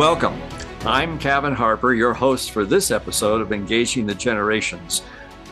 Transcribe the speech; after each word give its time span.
Welcome. 0.00 0.40
I'm 0.86 1.18
Kevin 1.18 1.52
Harper, 1.52 1.92
your 1.92 2.14
host 2.14 2.52
for 2.52 2.64
this 2.64 2.90
episode 2.90 3.42
of 3.42 3.52
Engaging 3.52 4.06
the 4.06 4.14
Generations, 4.14 5.02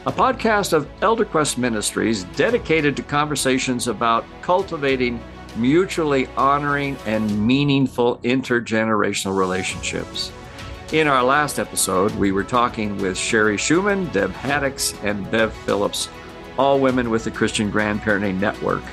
a 0.06 0.10
podcast 0.10 0.72
of 0.72 0.88
ElderQuest 1.00 1.58
Ministries 1.58 2.24
dedicated 2.24 2.96
to 2.96 3.02
conversations 3.02 3.88
about 3.88 4.24
cultivating 4.40 5.20
mutually 5.56 6.28
honoring 6.28 6.96
and 7.04 7.46
meaningful 7.46 8.16
intergenerational 8.20 9.36
relationships. 9.36 10.32
In 10.92 11.08
our 11.08 11.22
last 11.22 11.58
episode, 11.58 12.12
we 12.12 12.32
were 12.32 12.42
talking 12.42 12.96
with 12.96 13.18
Sherry 13.18 13.58
Schumann, 13.58 14.06
Deb 14.12 14.32
Haddix, 14.32 14.98
and 15.04 15.30
Bev 15.30 15.52
Phillips, 15.52 16.08
all 16.56 16.80
women 16.80 17.10
with 17.10 17.24
the 17.24 17.30
Christian 17.30 17.70
Grandparenting 17.70 18.40
Network, 18.40 18.84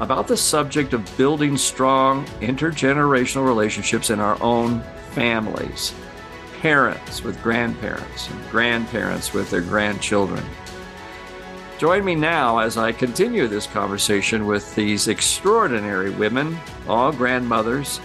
about 0.00 0.26
the 0.26 0.36
subject 0.36 0.94
of 0.94 1.16
building 1.16 1.56
strong 1.56 2.26
intergenerational 2.40 3.46
relationships 3.46 4.10
in 4.10 4.18
our 4.18 4.36
own 4.42 4.82
families, 5.16 5.94
parents 6.60 7.22
with 7.22 7.42
grandparents, 7.42 8.28
and 8.28 8.50
grandparents 8.50 9.32
with 9.32 9.50
their 9.50 9.62
grandchildren. 9.62 10.44
Join 11.78 12.04
me 12.04 12.14
now 12.14 12.58
as 12.58 12.76
I 12.76 12.92
continue 12.92 13.48
this 13.48 13.66
conversation 13.66 14.46
with 14.46 14.74
these 14.74 15.08
extraordinary 15.08 16.10
women, 16.10 16.58
all 16.86 17.12
grandmothers, 17.12 17.98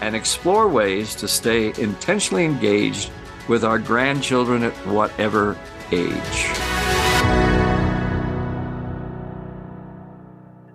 and 0.00 0.16
explore 0.16 0.66
ways 0.66 1.14
to 1.16 1.28
stay 1.28 1.74
intentionally 1.76 2.46
engaged 2.46 3.10
with 3.46 3.62
our 3.62 3.78
grandchildren 3.78 4.62
at 4.62 4.72
whatever 4.86 5.58
age. 5.92 6.46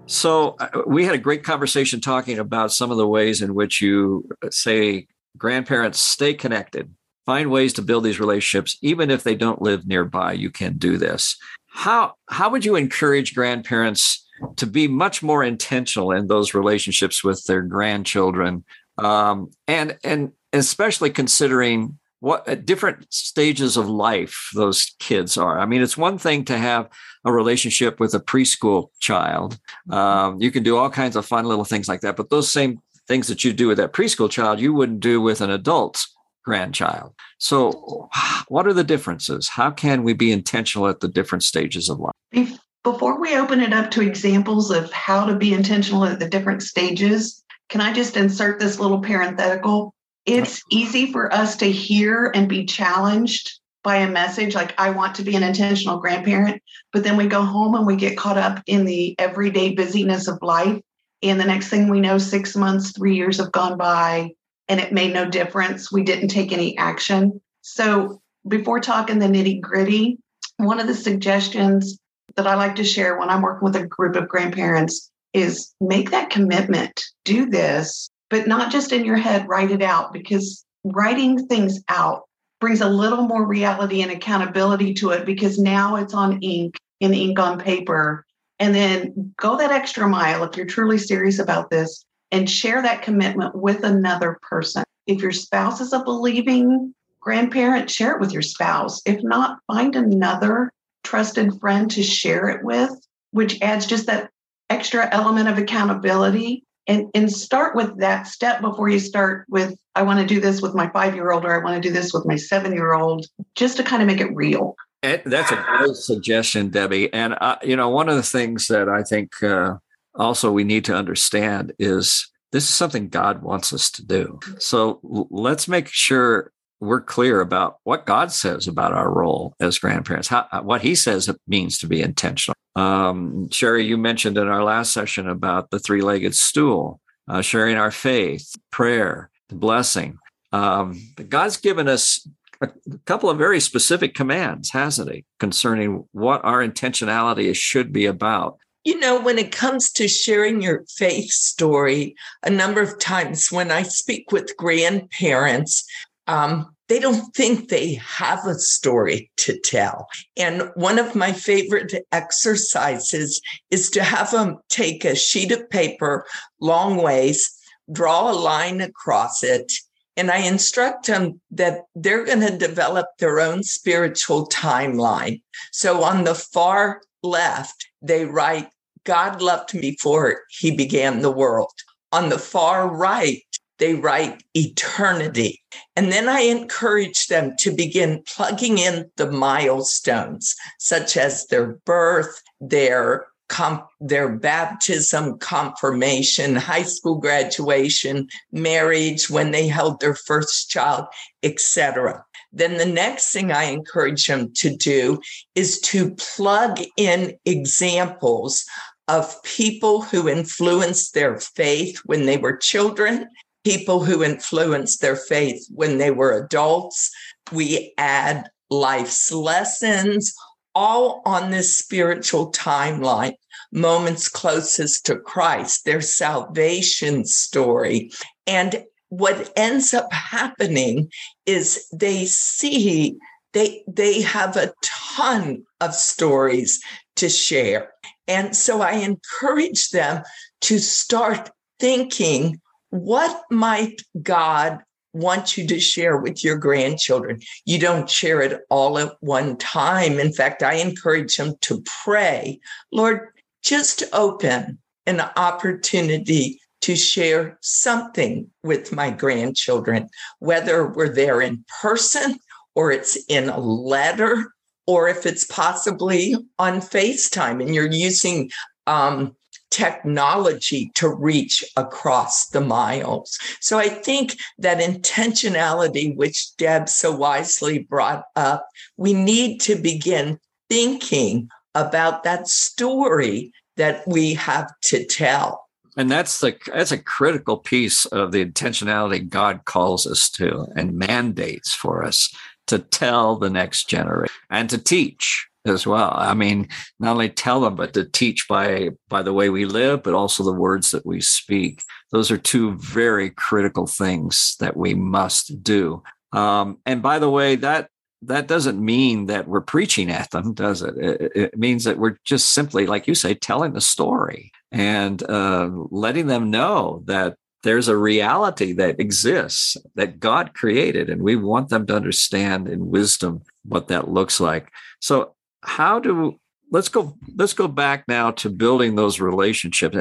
So, 0.05 0.55
uh, 0.59 0.83
we 0.85 1.05
had 1.05 1.15
a 1.15 1.19
great 1.19 1.43
conversation 1.43 1.99
talking 1.99 2.37
about 2.37 2.71
some 2.71 2.91
of 2.91 2.97
the 2.97 3.07
ways 3.07 3.41
in 3.41 3.55
which 3.55 3.81
you 3.81 4.29
say 4.51 5.07
grandparents 5.39 5.99
stay 5.99 6.33
connected. 6.33 6.93
Find 7.25 7.49
ways 7.49 7.73
to 7.73 7.81
build 7.81 8.03
these 8.03 8.19
relationships 8.19 8.77
even 8.81 9.09
if 9.09 9.23
they 9.23 9.35
don't 9.35 9.61
live 9.61 9.87
nearby 9.87 10.33
you 10.33 10.49
can 10.49 10.77
do 10.77 10.97
this. 10.97 11.37
How 11.67 12.13
how 12.29 12.49
would 12.49 12.65
you 12.65 12.75
encourage 12.75 13.35
grandparents 13.35 14.25
to 14.55 14.65
be 14.65 14.87
much 14.87 15.21
more 15.21 15.43
intentional 15.43 16.11
in 16.11 16.27
those 16.27 16.53
relationships 16.53 17.23
with 17.23 17.43
their 17.45 17.61
grandchildren? 17.61 18.63
Um, 18.97 19.51
and 19.67 19.97
and 20.03 20.31
especially 20.53 21.11
considering 21.11 21.99
what 22.19 22.47
at 22.47 22.65
different 22.65 23.05
stages 23.13 23.77
of 23.77 23.87
life 23.87 24.49
those 24.55 24.95
kids 24.99 25.37
are. 25.37 25.59
I 25.59 25.65
mean 25.65 25.81
it's 25.81 25.97
one 25.97 26.17
thing 26.17 26.43
to 26.45 26.57
have 26.57 26.89
a 27.23 27.31
relationship 27.31 27.99
with 27.99 28.13
a 28.13 28.19
preschool 28.19 28.89
child. 28.99 29.57
Um, 29.89 30.41
you 30.41 30.51
can 30.51 30.63
do 30.63 30.77
all 30.77 30.89
kinds 30.89 31.15
of 31.15 31.25
fun 31.25 31.45
little 31.45 31.63
things 31.63 31.87
like 31.87 32.01
that 32.01 32.17
but 32.17 32.29
those 32.29 32.51
same 32.51 32.81
things 33.09 33.27
that 33.27 33.43
you 33.43 33.51
do 33.51 33.67
with 33.67 33.77
that 33.77 33.91
preschool 33.91 34.29
child 34.29 34.61
you 34.61 34.73
wouldn't 34.73 35.01
do 35.01 35.19
with 35.19 35.41
an 35.41 35.49
adult 35.49 36.05
grandchild. 36.45 37.13
So, 37.39 38.09
what 38.47 38.65
are 38.67 38.73
the 38.73 38.83
differences? 38.83 39.49
How 39.49 39.71
can 39.71 40.03
we 40.03 40.13
be 40.13 40.31
intentional 40.31 40.87
at 40.87 41.01
the 41.01 41.09
different 41.09 41.43
stages 41.43 41.89
of 41.89 41.99
life? 41.99 42.57
Before 42.83 43.19
we 43.19 43.35
open 43.35 43.59
it 43.59 43.73
up 43.73 43.91
to 43.91 44.01
examples 44.01 44.71
of 44.71 44.89
how 44.93 45.25
to 45.25 45.35
be 45.35 45.53
intentional 45.53 46.05
at 46.05 46.19
the 46.19 46.29
different 46.29 46.63
stages, 46.63 47.43
can 47.67 47.81
I 47.81 47.91
just 47.91 48.15
insert 48.15 48.59
this 48.59 48.79
little 48.79 49.01
parenthetical? 49.01 49.93
It's 50.25 50.61
easy 50.71 51.11
for 51.11 51.33
us 51.33 51.57
to 51.57 51.69
hear 51.69 52.31
and 52.33 52.47
be 52.47 52.65
challenged 52.65 53.59
by 53.83 53.97
a 53.97 54.09
message 54.09 54.55
like, 54.55 54.73
I 54.79 54.91
want 54.91 55.15
to 55.15 55.23
be 55.23 55.35
an 55.35 55.43
intentional 55.43 55.99
grandparent. 55.99 56.61
But 56.93 57.03
then 57.03 57.17
we 57.17 57.27
go 57.27 57.41
home 57.41 57.75
and 57.75 57.85
we 57.85 57.95
get 57.95 58.17
caught 58.17 58.37
up 58.37 58.61
in 58.65 58.85
the 58.85 59.15
everyday 59.19 59.73
busyness 59.73 60.27
of 60.27 60.39
life 60.41 60.79
and 61.21 61.39
the 61.39 61.45
next 61.45 61.69
thing 61.69 61.89
we 61.89 61.99
know, 61.99 62.17
six 62.17 62.55
months, 62.55 62.91
three 62.91 63.15
years 63.15 63.37
have 63.37 63.51
gone 63.51 63.77
by, 63.77 64.31
and 64.67 64.79
it 64.79 64.93
made 64.93 65.13
no 65.13 65.29
difference. 65.29 65.91
We 65.91 66.03
didn't 66.03 66.29
take 66.29 66.51
any 66.51 66.77
action. 66.77 67.41
So, 67.61 68.21
before 68.47 68.79
talking 68.79 69.19
the 69.19 69.27
nitty 69.27 69.59
gritty, 69.59 70.17
one 70.57 70.79
of 70.79 70.87
the 70.87 70.95
suggestions 70.95 71.97
that 72.35 72.47
I 72.47 72.55
like 72.55 72.75
to 72.77 72.83
share 72.83 73.17
when 73.17 73.29
I'm 73.29 73.41
working 73.41 73.65
with 73.65 73.75
a 73.75 73.85
group 73.85 74.15
of 74.15 74.29
grandparents 74.29 75.11
is 75.33 75.73
make 75.81 76.11
that 76.11 76.29
commitment, 76.29 77.03
do 77.25 77.49
this, 77.49 78.09
but 78.29 78.47
not 78.47 78.71
just 78.71 78.91
in 78.91 79.05
your 79.05 79.17
head, 79.17 79.47
write 79.47 79.71
it 79.71 79.81
out 79.81 80.13
because 80.13 80.65
writing 80.83 81.47
things 81.47 81.81
out 81.89 82.23
brings 82.59 82.81
a 82.81 82.89
little 82.89 83.23
more 83.23 83.45
reality 83.45 84.01
and 84.01 84.11
accountability 84.11 84.93
to 84.93 85.11
it 85.11 85.25
because 85.25 85.59
now 85.59 85.95
it's 85.95 86.13
on 86.13 86.41
ink 86.41 86.75
in 86.99 87.13
ink 87.13 87.39
on 87.39 87.59
paper 87.59 88.25
and 88.59 88.75
then 88.75 89.33
go 89.37 89.57
that 89.57 89.71
extra 89.71 90.07
mile 90.07 90.43
if 90.43 90.57
you're 90.57 90.65
truly 90.65 90.97
serious 90.97 91.39
about 91.39 91.69
this 91.69 92.05
and 92.31 92.49
share 92.49 92.81
that 92.81 93.01
commitment 93.01 93.55
with 93.55 93.83
another 93.83 94.37
person. 94.41 94.83
If 95.07 95.21
your 95.21 95.31
spouse 95.31 95.81
is 95.81 95.93
a 95.93 96.03
believing 96.03 96.93
grandparent, 97.19 97.89
share 97.89 98.13
it 98.13 98.19
with 98.19 98.31
your 98.31 98.41
spouse. 98.41 99.01
If 99.05 99.23
not, 99.23 99.59
find 99.67 99.95
another 99.95 100.71
trusted 101.03 101.59
friend 101.59 101.89
to 101.91 102.03
share 102.03 102.49
it 102.49 102.63
with, 102.63 102.91
which 103.31 103.61
adds 103.61 103.85
just 103.85 104.05
that 104.07 104.29
extra 104.69 105.09
element 105.11 105.49
of 105.49 105.57
accountability. 105.57 106.63
And, 106.87 107.07
and 107.13 107.31
start 107.31 107.75
with 107.75 107.99
that 107.99 108.25
step 108.25 108.61
before 108.61 108.89
you 108.89 108.99
start 108.99 109.45
with, 109.47 109.75
I 109.93 110.01
want 110.01 110.19
to 110.19 110.25
do 110.25 110.39
this 110.41 110.59
with 110.59 110.73
my 110.73 110.89
five 110.89 111.13
year 111.13 111.31
old 111.31 111.45
or 111.45 111.53
I 111.53 111.63
want 111.63 111.81
to 111.81 111.87
do 111.87 111.93
this 111.93 112.13
with 112.13 112.25
my 112.25 112.35
seven 112.35 112.73
year 112.73 112.93
old, 112.93 113.27
just 113.55 113.77
to 113.77 113.83
kind 113.83 114.01
of 114.01 114.07
make 114.07 114.21
it 114.21 114.35
real. 114.35 114.75
And 115.01 115.21
that's 115.25 115.51
a 115.51 115.65
great 115.77 115.95
suggestion, 115.95 116.69
Debbie. 116.69 117.11
And 117.13 117.35
uh, 117.39 117.57
you 117.63 117.75
know, 117.75 117.89
one 117.89 118.09
of 118.09 118.15
the 118.15 118.23
things 118.23 118.67
that 118.67 118.89
I 118.89 119.03
think 119.03 119.41
uh, 119.41 119.75
also 120.15 120.51
we 120.51 120.63
need 120.63 120.85
to 120.85 120.95
understand 120.95 121.73
is 121.79 122.29
this 122.51 122.63
is 122.63 122.69
something 122.69 123.09
God 123.09 123.41
wants 123.41 123.71
us 123.71 123.89
to 123.91 124.05
do. 124.05 124.39
So 124.57 124.99
let's 125.29 125.67
make 125.67 125.87
sure 125.87 126.51
we're 126.81 127.01
clear 127.01 127.41
about 127.41 127.77
what 127.83 128.05
God 128.05 128.31
says 128.31 128.67
about 128.67 128.93
our 128.93 129.11
role 129.11 129.53
as 129.59 129.79
grandparents, 129.79 130.27
how, 130.27 130.47
what 130.63 130.81
He 130.81 130.95
says 130.95 131.29
it 131.29 131.39
means 131.47 131.77
to 131.79 131.87
be 131.87 132.01
intentional. 132.01 132.55
Um, 132.75 133.49
Sherry, 133.51 133.85
you 133.85 133.97
mentioned 133.97 134.37
in 134.37 134.47
our 134.47 134.63
last 134.63 134.93
session 134.93 135.27
about 135.27 135.71
the 135.71 135.79
three-legged 135.79 136.35
stool, 136.35 137.01
uh, 137.27 137.41
sharing 137.41 137.77
our 137.77 137.91
faith, 137.91 138.53
prayer, 138.71 139.29
the 139.49 139.55
blessing. 139.55 140.17
Um, 140.51 140.99
God's 141.27 141.57
given 141.57 141.87
us 141.87 142.27
a 142.61 142.69
couple 143.05 143.29
of 143.29 143.37
very 143.37 143.59
specific 143.59 144.13
commands, 144.13 144.71
hasn't 144.71 145.11
he, 145.11 145.25
concerning 145.39 146.05
what 146.11 146.43
our 146.43 146.65
intentionality 146.65 147.55
should 147.55 147.91
be 147.91 148.05
about. 148.05 148.57
You 148.85 148.99
know, 148.99 149.21
when 149.21 149.37
it 149.37 149.51
comes 149.51 149.91
to 149.93 150.07
sharing 150.07 150.61
your 150.61 150.85
faith 150.97 151.31
story, 151.31 152.15
a 152.43 152.49
number 152.49 152.81
of 152.81 152.97
times 152.99 153.51
when 153.51 153.71
I 153.71 153.83
speak 153.83 154.31
with 154.31 154.55
grandparents, 154.57 155.85
um, 156.27 156.73
they 156.87 156.99
don't 156.99 157.33
think 157.35 157.69
they 157.69 157.95
have 157.95 158.45
a 158.45 158.55
story 158.55 159.29
to 159.37 159.59
tell. 159.59 160.07
And 160.35 160.71
one 160.75 160.97
of 160.97 161.15
my 161.15 161.33
favorite 161.33 161.93
exercises 162.11 163.41
is 163.69 163.89
to 163.91 164.03
have 164.03 164.31
them 164.31 164.57
take 164.69 165.05
a 165.05 165.15
sheet 165.15 165.51
of 165.51 165.69
paper, 165.69 166.25
long 166.59 166.97
ways, 166.97 167.47
draw 167.91 168.31
a 168.31 168.33
line 168.33 168.81
across 168.81 169.43
it, 169.43 169.71
and 170.19 170.29
I 170.29 170.39
instruct 170.39 171.07
them 171.07 171.39
that 171.51 171.85
they're 171.95 172.25
going 172.25 172.41
to 172.41 172.57
develop 172.57 173.07
their 173.19 173.39
own 173.39 173.63
spiritual 173.63 174.49
timeline. 174.49 175.41
So 175.71 176.03
on 176.03 176.25
the 176.25 176.35
far 176.35 177.01
left, 177.23 177.87
they 178.01 178.25
write, 178.25 178.67
God 179.05 179.41
loved 179.41 179.73
me 179.73 179.91
before 179.91 180.41
he 180.49 180.75
began 180.75 181.21
the 181.21 181.31
world. 181.31 181.71
On 182.11 182.27
the 182.27 182.37
far 182.37 182.89
right, 182.89 183.43
they 183.77 183.93
write 183.93 184.43
eternity. 184.53 185.61
And 185.95 186.11
then 186.11 186.27
I 186.27 186.41
encourage 186.41 187.27
them 187.27 187.53
to 187.59 187.71
begin 187.71 188.21
plugging 188.27 188.77
in 188.77 189.09
the 189.15 189.31
milestones, 189.31 190.53
such 190.79 191.15
as 191.15 191.47
their 191.47 191.77
birth, 191.85 192.41
their 192.59 193.25
comp- 193.49 193.87
their 193.99 194.29
baptism, 194.29 195.37
confirmation, 195.39 196.55
high 196.55 196.83
school 196.83 197.15
graduation, 197.15 198.29
marriage, 198.51 199.29
when 199.29 199.51
they 199.51 199.67
held 199.67 199.99
their 199.99 200.15
first 200.15 200.69
child, 200.69 201.05
etc. 201.43 202.23
Then 202.53 202.77
the 202.77 202.85
next 202.85 203.31
thing 203.31 203.51
I 203.51 203.65
encourage 203.65 204.25
them 204.27 204.53
to 204.53 204.75
do 204.75 205.19
is 205.55 205.79
to 205.81 206.15
plug 206.15 206.79
in 206.97 207.37
examples 207.45 208.65
of 209.07 209.41
people 209.43 210.03
who 210.03 210.29
influenced 210.29 211.13
their 211.13 211.39
faith 211.39 211.99
when 212.05 212.25
they 212.25 212.37
were 212.37 212.55
children, 212.55 213.27
people 213.63 214.03
who 214.03 214.23
influenced 214.23 215.01
their 215.01 215.15
faith 215.15 215.65
when 215.69 215.97
they 215.97 216.11
were 216.11 216.45
adults. 216.45 217.11
We 217.51 217.93
add 217.97 218.49
life's 218.69 219.31
lessons, 219.31 220.33
all 220.75 221.21
on 221.25 221.51
this 221.51 221.77
spiritual 221.77 222.51
timeline, 222.51 223.33
moments 223.71 224.27
closest 224.27 225.05
to 225.05 225.17
Christ, 225.17 225.85
their 225.85 226.01
salvation 226.01 227.25
story. 227.25 228.11
And 228.47 228.83
what 229.09 229.51
ends 229.55 229.93
up 229.93 230.11
happening 230.13 231.11
is 231.45 231.87
they 231.91 232.25
see 232.25 233.17
they 233.53 233.83
they 233.87 234.21
have 234.21 234.55
a 234.55 234.73
ton 234.83 235.63
of 235.81 235.95
stories 235.95 236.79
to 237.15 237.29
share. 237.29 237.91
And 238.27 238.55
so 238.55 238.81
I 238.81 238.93
encourage 238.93 239.89
them 239.89 240.23
to 240.61 240.77
start 240.77 241.49
thinking 241.79 242.61
what 242.91 243.43
might 243.49 244.01
God 244.21 244.79
want 245.13 245.57
you 245.57 245.67
to 245.67 245.79
share 245.79 246.17
with 246.17 246.43
your 246.43 246.57
grandchildren. 246.57 247.41
You 247.65 247.79
don't 247.79 248.09
share 248.09 248.41
it 248.41 248.61
all 248.69 248.97
at 248.99 249.15
one 249.21 249.57
time. 249.57 250.19
In 250.19 250.31
fact, 250.31 250.63
I 250.63 250.75
encourage 250.75 251.37
them 251.37 251.55
to 251.61 251.83
pray, 252.03 252.59
Lord, 252.91 253.29
just 253.63 254.03
open 254.13 254.79
an 255.05 255.21
opportunity 255.35 256.59
to 256.81 256.95
share 256.95 257.57
something 257.61 258.49
with 258.63 258.91
my 258.91 259.09
grandchildren, 259.09 260.09
whether 260.39 260.87
we're 260.87 261.13
there 261.13 261.41
in 261.41 261.65
person 261.81 262.39
or 262.75 262.91
it's 262.91 263.17
in 263.27 263.49
a 263.49 263.59
letter 263.59 264.53
or 264.87 265.09
if 265.09 265.25
it's 265.25 265.45
possibly 265.45 266.35
on 266.57 266.79
FaceTime 266.79 267.61
and 267.61 267.75
you're 267.75 267.91
using 267.91 268.49
um, 268.87 269.35
technology 269.71 270.91
to 270.95 271.09
reach 271.09 271.63
across 271.77 272.47
the 272.47 272.61
miles. 272.61 273.37
So 273.59 273.77
I 273.77 273.89
think 273.89 274.37
that 274.57 274.79
intentionality, 274.79 276.15
which 276.15 276.55
Deb 276.57 276.89
so 276.89 277.15
wisely 277.15 277.79
brought 277.79 278.23
up, 278.35 278.67
we 278.97 279.13
need 279.13 279.59
to 279.61 279.75
begin 279.75 280.39
thinking 280.69 281.49
about 281.75 282.23
that 282.23 282.47
story 282.47 283.51
that 283.77 284.03
we 284.07 284.33
have 284.33 284.71
to 284.81 285.05
tell. 285.05 285.65
And 285.97 286.09
that's 286.09 286.39
the 286.39 286.55
that's 286.67 286.91
a 286.91 286.97
critical 286.97 287.57
piece 287.57 288.05
of 288.05 288.31
the 288.31 288.45
intentionality 288.45 289.27
God 289.27 289.65
calls 289.65 290.07
us 290.07 290.29
to 290.31 290.67
and 290.75 290.97
mandates 290.97 291.73
for 291.73 292.03
us 292.03 292.33
to 292.67 292.79
tell 292.79 293.35
the 293.35 293.49
next 293.49 293.89
generation 293.89 294.33
and 294.49 294.69
to 294.69 294.77
teach 294.77 295.48
as 295.69 295.87
well. 295.87 296.13
I 296.15 296.33
mean, 296.33 296.67
not 296.99 297.11
only 297.11 297.29
tell 297.29 297.61
them, 297.61 297.75
but 297.75 297.93
to 297.93 298.05
teach 298.05 298.47
by 298.47 298.89
by 299.07 299.21
the 299.21 299.33
way 299.33 299.49
we 299.49 299.65
live, 299.65 300.03
but 300.03 300.13
also 300.13 300.43
the 300.43 300.53
words 300.53 300.91
that 300.91 301.05
we 301.05 301.21
speak. 301.21 301.83
Those 302.11 302.31
are 302.31 302.37
two 302.37 302.75
very 302.77 303.29
critical 303.29 303.87
things 303.87 304.55
that 304.59 304.75
we 304.75 304.95
must 304.95 305.63
do. 305.63 306.03
Um, 306.31 306.79
and 306.85 307.01
by 307.01 307.19
the 307.19 307.29
way, 307.29 307.55
that 307.57 307.89
that 308.23 308.47
doesn't 308.47 308.83
mean 308.83 309.27
that 309.27 309.47
we're 309.47 309.61
preaching 309.61 310.11
at 310.11 310.31
them, 310.31 310.53
does 310.53 310.81
it? 310.81 310.97
It, 310.97 311.31
it 311.35 311.57
means 311.57 311.85
that 311.85 311.97
we're 311.97 312.17
just 312.25 312.51
simply, 312.51 312.85
like 312.85 313.07
you 313.07 313.15
say, 313.15 313.33
telling 313.33 313.73
the 313.73 313.81
story 313.81 314.51
and 314.71 315.23
uh, 315.29 315.69
letting 315.89 316.27
them 316.27 316.51
know 316.51 317.01
that 317.05 317.35
there's 317.63 317.87
a 317.87 317.97
reality 317.97 318.73
that 318.73 318.99
exists 318.99 319.75
that 319.95 320.19
God 320.19 320.53
created, 320.53 321.09
and 321.09 321.21
we 321.21 321.35
want 321.35 321.69
them 321.69 321.85
to 321.87 321.95
understand 321.95 322.67
in 322.67 322.89
wisdom 322.89 323.41
what 323.65 323.87
that 323.87 324.09
looks 324.09 324.39
like. 324.39 324.69
So 325.01 325.35
how 325.61 325.99
do 325.99 326.39
let's 326.71 326.89
go 326.89 327.17
let's 327.35 327.53
go 327.53 327.67
back 327.67 328.05
now 328.07 328.31
to 328.31 328.49
building 328.49 328.95
those 328.95 329.19
relationships 329.19 329.97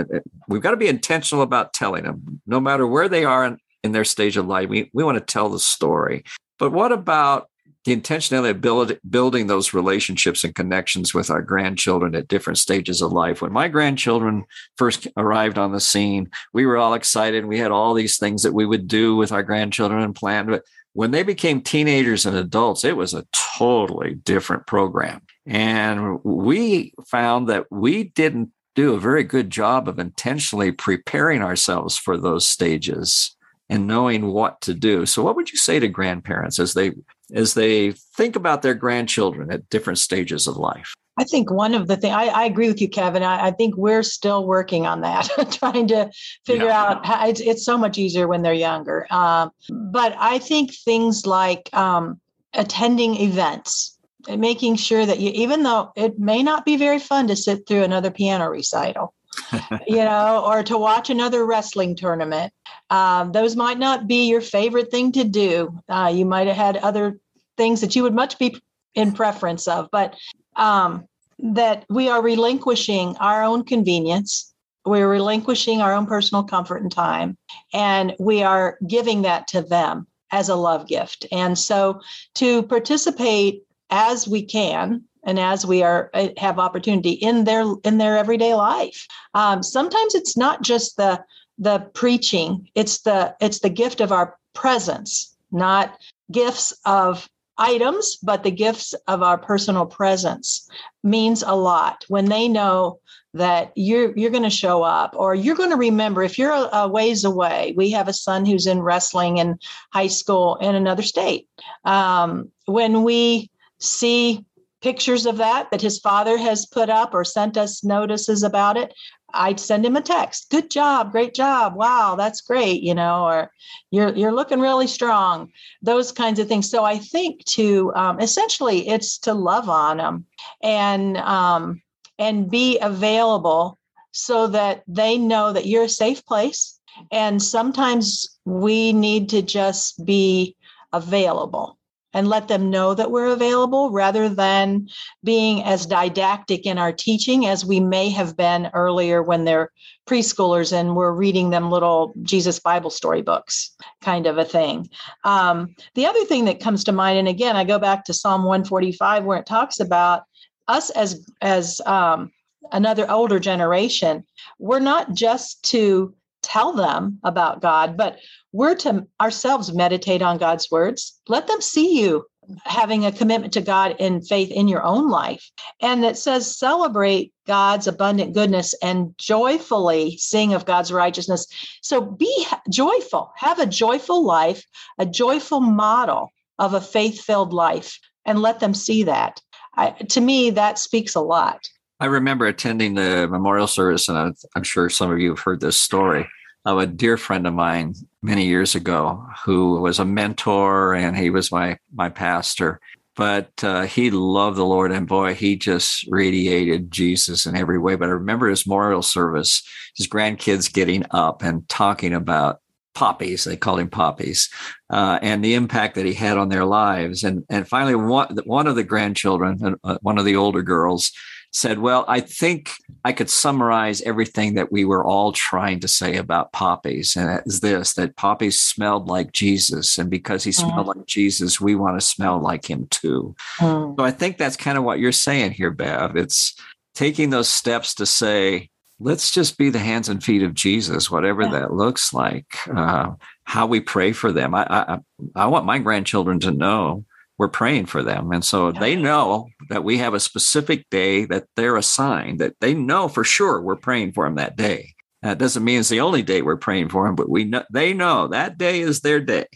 we've 0.48 0.62
got 0.62 0.72
to 0.72 0.76
be 0.76 0.88
intentional 0.88 1.42
about 1.42 1.72
telling 1.72 2.04
them 2.04 2.40
no 2.46 2.60
matter 2.60 2.86
where 2.86 3.08
they 3.08 3.24
are 3.24 3.44
in, 3.44 3.58
in 3.82 3.92
their 3.92 4.04
stage 4.04 4.36
of 4.36 4.46
life 4.46 4.68
we, 4.68 4.90
we 4.92 5.04
want 5.04 5.18
to 5.18 5.24
tell 5.24 5.48
the 5.48 5.58
story 5.58 6.24
but 6.58 6.72
what 6.72 6.92
about 6.92 7.48
the 7.84 7.96
intentionality 7.96 8.50
of 8.50 8.60
build, 8.60 8.98
building 9.08 9.46
those 9.46 9.72
relationships 9.72 10.44
and 10.44 10.54
connections 10.54 11.14
with 11.14 11.30
our 11.30 11.40
grandchildren 11.40 12.14
at 12.14 12.28
different 12.28 12.58
stages 12.58 13.00
of 13.00 13.12
life. 13.12 13.40
When 13.40 13.52
my 13.52 13.68
grandchildren 13.68 14.44
first 14.76 15.06
arrived 15.16 15.56
on 15.56 15.72
the 15.72 15.80
scene, 15.80 16.30
we 16.52 16.66
were 16.66 16.76
all 16.76 16.92
excited. 16.92 17.46
We 17.46 17.58
had 17.58 17.70
all 17.70 17.94
these 17.94 18.18
things 18.18 18.42
that 18.42 18.52
we 18.52 18.66
would 18.66 18.88
do 18.88 19.16
with 19.16 19.32
our 19.32 19.42
grandchildren 19.42 20.02
and 20.02 20.14
planned. 20.14 20.48
But 20.48 20.64
when 20.92 21.12
they 21.12 21.22
became 21.22 21.62
teenagers 21.62 22.26
and 22.26 22.36
adults, 22.36 22.84
it 22.84 22.96
was 22.96 23.14
a 23.14 23.26
totally 23.32 24.14
different 24.14 24.66
program. 24.66 25.22
And 25.48 26.22
we 26.24 26.92
found 27.06 27.48
that 27.48 27.64
we 27.70 28.04
didn't 28.04 28.50
do 28.74 28.94
a 28.94 29.00
very 29.00 29.24
good 29.24 29.50
job 29.50 29.88
of 29.88 29.98
intentionally 29.98 30.70
preparing 30.70 31.42
ourselves 31.42 31.96
for 31.96 32.16
those 32.16 32.46
stages 32.46 33.34
and 33.70 33.86
knowing 33.86 34.26
what 34.26 34.60
to 34.60 34.74
do. 34.74 35.06
So 35.06 35.22
what 35.22 35.36
would 35.36 35.50
you 35.50 35.58
say 35.58 35.80
to 35.80 35.88
grandparents 35.88 36.58
as 36.58 36.74
they 36.74 36.92
as 37.34 37.54
they 37.54 37.92
think 37.92 38.36
about 38.36 38.62
their 38.62 38.74
grandchildren 38.74 39.50
at 39.50 39.68
different 39.68 39.98
stages 39.98 40.46
of 40.46 40.56
life? 40.56 40.94
I 41.18 41.24
think 41.24 41.50
one 41.50 41.74
of 41.74 41.88
the 41.88 41.96
things 41.96 42.14
I, 42.14 42.26
I, 42.26 42.44
agree 42.44 42.68
with 42.68 42.80
you, 42.80 42.88
Kevin. 42.88 43.22
I, 43.24 43.48
I, 43.48 43.50
think 43.50 43.76
we're 43.76 44.04
still 44.04 44.46
working 44.46 44.86
on 44.86 45.00
that, 45.00 45.28
trying 45.50 45.88
to 45.88 46.10
figure 46.46 46.66
yeah. 46.66 46.80
out 46.80 47.04
how 47.04 47.28
it's, 47.28 47.40
it's 47.40 47.64
so 47.64 47.76
much 47.76 47.98
easier 47.98 48.28
when 48.28 48.42
they're 48.42 48.52
younger. 48.52 49.06
Um, 49.10 49.50
but 49.68 50.14
I 50.16 50.38
think 50.38 50.72
things 50.72 51.26
like 51.26 51.68
um, 51.74 52.20
attending 52.54 53.16
events, 53.16 53.97
making 54.36 54.76
sure 54.76 55.04
that 55.04 55.20
you, 55.20 55.30
even 55.34 55.62
though 55.62 55.92
it 55.96 56.18
may 56.18 56.42
not 56.42 56.64
be 56.64 56.76
very 56.76 56.98
fun 56.98 57.28
to 57.28 57.36
sit 57.36 57.66
through 57.66 57.82
another 57.82 58.10
piano 58.10 58.48
recital, 58.48 59.14
you 59.86 59.96
know, 59.96 60.44
or 60.44 60.62
to 60.62 60.76
watch 60.76 61.10
another 61.10 61.44
wrestling 61.44 61.94
tournament, 61.96 62.52
um, 62.90 63.32
those 63.32 63.56
might 63.56 63.78
not 63.78 64.06
be 64.06 64.28
your 64.28 64.40
favorite 64.40 64.90
thing 64.90 65.12
to 65.12 65.24
do. 65.24 65.78
Uh, 65.88 66.10
you 66.14 66.24
might 66.24 66.46
have 66.46 66.56
had 66.56 66.76
other 66.76 67.18
things 67.56 67.80
that 67.80 67.96
you 67.96 68.02
would 68.02 68.14
much 68.14 68.38
be 68.38 68.56
in 68.94 69.12
preference 69.12 69.68
of, 69.68 69.88
but 69.92 70.16
um, 70.56 71.06
that 71.38 71.84
we 71.88 72.08
are 72.08 72.22
relinquishing 72.22 73.16
our 73.18 73.42
own 73.42 73.64
convenience. 73.64 74.52
We're 74.84 75.08
relinquishing 75.08 75.80
our 75.82 75.92
own 75.92 76.06
personal 76.06 76.44
comfort 76.44 76.82
and 76.82 76.90
time, 76.90 77.36
and 77.72 78.14
we 78.18 78.42
are 78.42 78.78
giving 78.86 79.22
that 79.22 79.46
to 79.48 79.62
them 79.62 80.06
as 80.30 80.48
a 80.48 80.56
love 80.56 80.86
gift. 80.86 81.26
And 81.32 81.58
so 81.58 82.00
to 82.34 82.62
participate 82.64 83.62
as 83.90 84.28
we 84.28 84.42
can 84.42 85.04
and 85.24 85.38
as 85.38 85.66
we 85.66 85.82
are 85.82 86.10
uh, 86.14 86.28
have 86.36 86.58
opportunity 86.58 87.12
in 87.12 87.44
their 87.44 87.64
in 87.84 87.98
their 87.98 88.16
everyday 88.16 88.54
life. 88.54 89.06
Um, 89.34 89.62
sometimes 89.62 90.14
it's 90.14 90.36
not 90.36 90.62
just 90.62 90.96
the 90.96 91.22
the 91.58 91.80
preaching 91.94 92.68
it's 92.74 93.00
the 93.00 93.34
it's 93.40 93.60
the 93.60 93.70
gift 93.70 94.00
of 94.00 94.12
our 94.12 94.36
presence 94.54 95.36
not 95.50 95.98
gifts 96.30 96.72
of 96.84 97.28
items, 97.58 98.16
but 98.22 98.44
the 98.44 98.50
gifts 98.50 98.94
of 99.06 99.22
our 99.22 99.36
personal 99.36 99.86
presence 99.86 100.68
means 101.02 101.42
a 101.42 101.54
lot. 101.54 102.04
When 102.08 102.26
they 102.26 102.48
know 102.48 103.00
that 103.34 103.72
you're 103.76 104.16
you're 104.16 104.30
going 104.30 104.42
to 104.42 104.50
show 104.50 104.82
up 104.82 105.14
or 105.16 105.34
you're 105.34 105.56
going 105.56 105.70
to 105.70 105.76
remember 105.76 106.22
if 106.22 106.38
you're 106.38 106.52
a, 106.52 106.68
a, 106.72 106.88
ways 106.88 107.24
away 107.24 107.74
we 107.76 107.90
have 107.90 108.08
a 108.08 108.12
son 108.12 108.46
who's 108.46 108.66
in 108.66 108.80
wrestling 108.80 109.36
in 109.36 109.58
high 109.92 110.06
school 110.06 110.56
in 110.56 110.74
another 110.74 111.02
state. 111.02 111.46
Um, 111.84 112.50
when 112.64 113.02
we 113.02 113.50
see 113.78 114.44
pictures 114.80 115.26
of 115.26 115.38
that 115.38 115.70
that 115.70 115.80
his 115.82 115.98
father 115.98 116.38
has 116.38 116.66
put 116.66 116.88
up 116.88 117.12
or 117.12 117.24
sent 117.24 117.56
us 117.56 117.82
notices 117.82 118.42
about 118.42 118.76
it 118.76 118.94
I'd 119.34 119.60
send 119.60 119.84
him 119.84 119.96
a 119.96 120.00
text. 120.00 120.50
Good 120.50 120.70
job, 120.70 121.12
great 121.12 121.34
job. 121.34 121.74
Wow, 121.74 122.14
that's 122.16 122.40
great, 122.40 122.82
you 122.82 122.94
know, 122.94 123.24
or 123.24 123.50
you're 123.90 124.14
you're 124.14 124.32
looking 124.32 124.60
really 124.60 124.86
strong. 124.86 125.52
Those 125.82 126.12
kinds 126.12 126.38
of 126.38 126.48
things. 126.48 126.70
So 126.70 126.84
I 126.84 126.98
think 126.98 127.44
to 127.46 127.92
um, 127.94 128.20
essentially 128.20 128.88
it's 128.88 129.18
to 129.18 129.34
love 129.34 129.68
on 129.68 129.98
them 129.98 130.26
and 130.62 131.18
um, 131.18 131.82
and 132.18 132.50
be 132.50 132.78
available 132.78 133.78
so 134.12 134.46
that 134.48 134.82
they 134.88 135.18
know 135.18 135.52
that 135.52 135.66
you're 135.66 135.84
a 135.84 135.88
safe 135.88 136.24
place. 136.24 136.80
And 137.12 137.40
sometimes 137.40 138.38
we 138.44 138.92
need 138.92 139.28
to 139.28 139.42
just 139.42 140.04
be 140.04 140.56
available 140.92 141.77
and 142.14 142.28
let 142.28 142.48
them 142.48 142.70
know 142.70 142.94
that 142.94 143.10
we're 143.10 143.26
available 143.26 143.90
rather 143.90 144.28
than 144.28 144.88
being 145.22 145.62
as 145.62 145.86
didactic 145.86 146.66
in 146.66 146.78
our 146.78 146.92
teaching 146.92 147.46
as 147.46 147.64
we 147.64 147.80
may 147.80 148.08
have 148.08 148.36
been 148.36 148.70
earlier 148.74 149.22
when 149.22 149.44
they're 149.44 149.70
preschoolers 150.06 150.72
and 150.72 150.96
we're 150.96 151.12
reading 151.12 151.50
them 151.50 151.70
little 151.70 152.14
Jesus 152.22 152.58
Bible 152.58 152.90
story 152.90 153.22
books, 153.22 153.74
kind 154.00 154.26
of 154.26 154.38
a 154.38 154.44
thing. 154.44 154.88
Um, 155.24 155.74
the 155.94 156.06
other 156.06 156.24
thing 156.24 156.46
that 156.46 156.60
comes 156.60 156.82
to 156.84 156.92
mind, 156.92 157.18
and 157.18 157.28
again, 157.28 157.56
I 157.56 157.64
go 157.64 157.78
back 157.78 158.04
to 158.04 158.14
Psalm 158.14 158.44
145 158.44 159.24
where 159.24 159.38
it 159.38 159.46
talks 159.46 159.80
about 159.80 160.22
us 160.66 160.90
as 160.90 161.26
as 161.40 161.80
um, 161.86 162.30
another 162.72 163.10
older 163.10 163.38
generation. 163.38 164.24
We're 164.58 164.80
not 164.80 165.12
just 165.12 165.62
to 165.70 166.14
tell 166.48 166.72
them 166.72 167.18
about 167.24 167.60
God, 167.60 167.96
but 167.96 168.18
we're 168.52 168.74
to 168.76 169.06
ourselves 169.20 169.72
meditate 169.72 170.22
on 170.22 170.38
God's 170.38 170.70
words. 170.70 171.20
Let 171.28 171.46
them 171.46 171.60
see 171.60 172.00
you 172.00 172.24
having 172.64 173.04
a 173.04 173.12
commitment 173.12 173.52
to 173.52 173.60
God 173.60 173.96
in 173.98 174.22
faith 174.22 174.50
in 174.50 174.68
your 174.68 174.82
own 174.82 175.10
life. 175.10 175.50
And 175.82 176.02
that 176.02 176.16
says 176.16 176.58
celebrate 176.58 177.32
God's 177.46 177.86
abundant 177.86 178.32
goodness 178.32 178.74
and 178.82 179.14
joyfully 179.18 180.16
sing 180.16 180.54
of 180.54 180.64
God's 180.64 180.90
righteousness. 180.90 181.46
So 181.82 182.00
be 182.00 182.46
joyful, 182.70 183.32
have 183.36 183.58
a 183.58 183.66
joyful 183.66 184.24
life, 184.24 184.64
a 184.98 185.04
joyful 185.04 185.60
model 185.60 186.30
of 186.58 186.72
a 186.72 186.80
faith 186.80 187.20
filled 187.20 187.52
life, 187.52 187.98
and 188.24 188.40
let 188.40 188.60
them 188.60 188.74
see 188.74 189.04
that. 189.04 189.40
I, 189.76 189.90
to 189.90 190.20
me, 190.20 190.50
that 190.50 190.78
speaks 190.78 191.14
a 191.14 191.20
lot. 191.20 191.68
I 192.00 192.06
remember 192.06 192.46
attending 192.46 192.94
the 192.94 193.26
memorial 193.28 193.66
service, 193.66 194.08
and 194.08 194.36
I'm 194.54 194.62
sure 194.62 194.88
some 194.88 195.10
of 195.10 195.18
you 195.18 195.30
have 195.30 195.40
heard 195.40 195.60
this 195.60 195.76
story 195.76 196.28
of 196.64 196.78
a 196.78 196.86
dear 196.86 197.16
friend 197.16 197.46
of 197.46 197.54
mine 197.54 197.94
many 198.22 198.46
years 198.46 198.74
ago 198.74 199.24
who 199.44 199.80
was 199.80 199.98
a 199.98 200.04
mentor 200.04 200.94
and 200.94 201.16
he 201.16 201.30
was 201.30 201.50
my 201.50 201.78
my 201.92 202.08
pastor. 202.08 202.80
But 203.16 203.50
uh, 203.64 203.82
he 203.82 204.12
loved 204.12 204.56
the 204.56 204.64
lord 204.64 204.92
and 204.92 205.08
boy 205.08 205.34
he 205.34 205.56
just 205.56 206.06
radiated 206.08 206.90
jesus 206.90 207.46
in 207.46 207.56
every 207.56 207.78
way. 207.78 207.96
But 207.96 208.08
i 208.08 208.12
remember 208.12 208.48
his 208.48 208.66
memorial 208.66 209.02
service 209.02 209.62
his 209.96 210.06
grandkids 210.06 210.72
getting 210.72 211.04
up 211.10 211.42
and 211.42 211.68
talking 211.68 212.12
about 212.12 212.60
poppies. 212.94 213.44
They 213.44 213.56
called 213.56 213.80
him 213.80 213.90
poppies 213.90 214.50
uh, 214.90 215.20
and 215.22 215.42
the 215.44 215.54
impact 215.54 215.94
that 215.94 216.06
he 216.06 216.14
had 216.14 216.36
on 216.36 216.48
their 216.48 216.64
lives. 216.64 217.24
And 217.24 217.44
and 217.48 217.66
finally 217.66 217.94
one 217.94 218.36
one 218.44 218.66
of 218.66 218.76
the 218.76 218.84
grandchildren 218.84 219.76
uh, 219.82 219.98
one 220.02 220.18
of 220.18 220.24
the 220.24 220.36
older 220.36 220.62
girls 220.62 221.12
said 221.52 221.78
well 221.78 222.04
i 222.08 222.20
think 222.20 222.72
i 223.04 223.12
could 223.12 223.30
summarize 223.30 224.02
everything 224.02 224.54
that 224.54 224.70
we 224.70 224.84
were 224.84 225.04
all 225.04 225.32
trying 225.32 225.80
to 225.80 225.88
say 225.88 226.16
about 226.16 226.52
poppies 226.52 227.16
and 227.16 227.30
it 227.30 227.42
is 227.46 227.60
this 227.60 227.94
that 227.94 228.16
poppies 228.16 228.58
smelled 228.58 229.08
like 229.08 229.32
jesus 229.32 229.98
and 229.98 230.10
because 230.10 230.44
he 230.44 230.52
smelled 230.52 230.86
mm. 230.86 230.96
like 230.96 231.06
jesus 231.06 231.60
we 231.60 231.74
want 231.74 231.98
to 231.98 232.06
smell 232.06 232.38
like 232.40 232.68
him 232.68 232.86
too 232.90 233.34
mm. 233.58 233.96
so 233.98 234.04
i 234.04 234.10
think 234.10 234.36
that's 234.36 234.56
kind 234.56 234.78
of 234.78 234.84
what 234.84 234.98
you're 234.98 235.12
saying 235.12 235.50
here 235.50 235.70
bev 235.70 236.16
it's 236.16 236.54
taking 236.94 237.30
those 237.30 237.48
steps 237.48 237.94
to 237.94 238.04
say 238.04 238.68
let's 239.00 239.30
just 239.30 239.58
be 239.58 239.70
the 239.70 239.78
hands 239.78 240.08
and 240.08 240.22
feet 240.22 240.42
of 240.42 240.54
Jesus, 240.54 241.10
whatever 241.10 241.42
yeah. 241.42 241.50
that 241.50 241.72
looks 241.72 242.12
like. 242.12 242.56
Uh, 242.68 243.12
how 243.44 243.66
we 243.66 243.80
pray 243.80 244.12
for 244.12 244.32
them. 244.32 244.54
I, 244.54 244.66
I, 244.68 244.98
I 245.34 245.46
want 245.46 245.64
my 245.64 245.78
grandchildren 245.78 246.40
to 246.40 246.50
know 246.50 247.04
we're 247.38 247.48
praying 247.48 247.86
for 247.86 248.02
them, 248.02 248.32
and 248.32 248.44
so 248.44 248.72
yeah. 248.72 248.80
they 248.80 248.96
know 248.96 249.48
that 249.70 249.84
we 249.84 249.98
have 249.98 250.12
a 250.12 250.20
specific 250.20 250.84
day 250.90 251.24
that 251.26 251.44
they're 251.56 251.76
assigned. 251.76 252.40
That 252.40 252.54
they 252.60 252.74
know 252.74 253.08
for 253.08 253.24
sure 253.24 253.60
we're 253.60 253.76
praying 253.76 254.12
for 254.12 254.24
them 254.24 254.34
that 254.34 254.56
day. 254.56 254.94
That 255.22 255.38
doesn't 255.38 255.64
mean 255.64 255.80
it's 255.80 255.88
the 255.88 256.00
only 256.00 256.22
day 256.22 256.42
we're 256.42 256.56
praying 256.56 256.88
for 256.90 257.06
them, 257.06 257.14
but 257.14 257.28
we 257.28 257.44
know 257.44 257.64
they 257.72 257.94
know 257.94 258.28
that 258.28 258.58
day 258.58 258.80
is 258.80 259.00
their 259.00 259.20
day. 259.20 259.46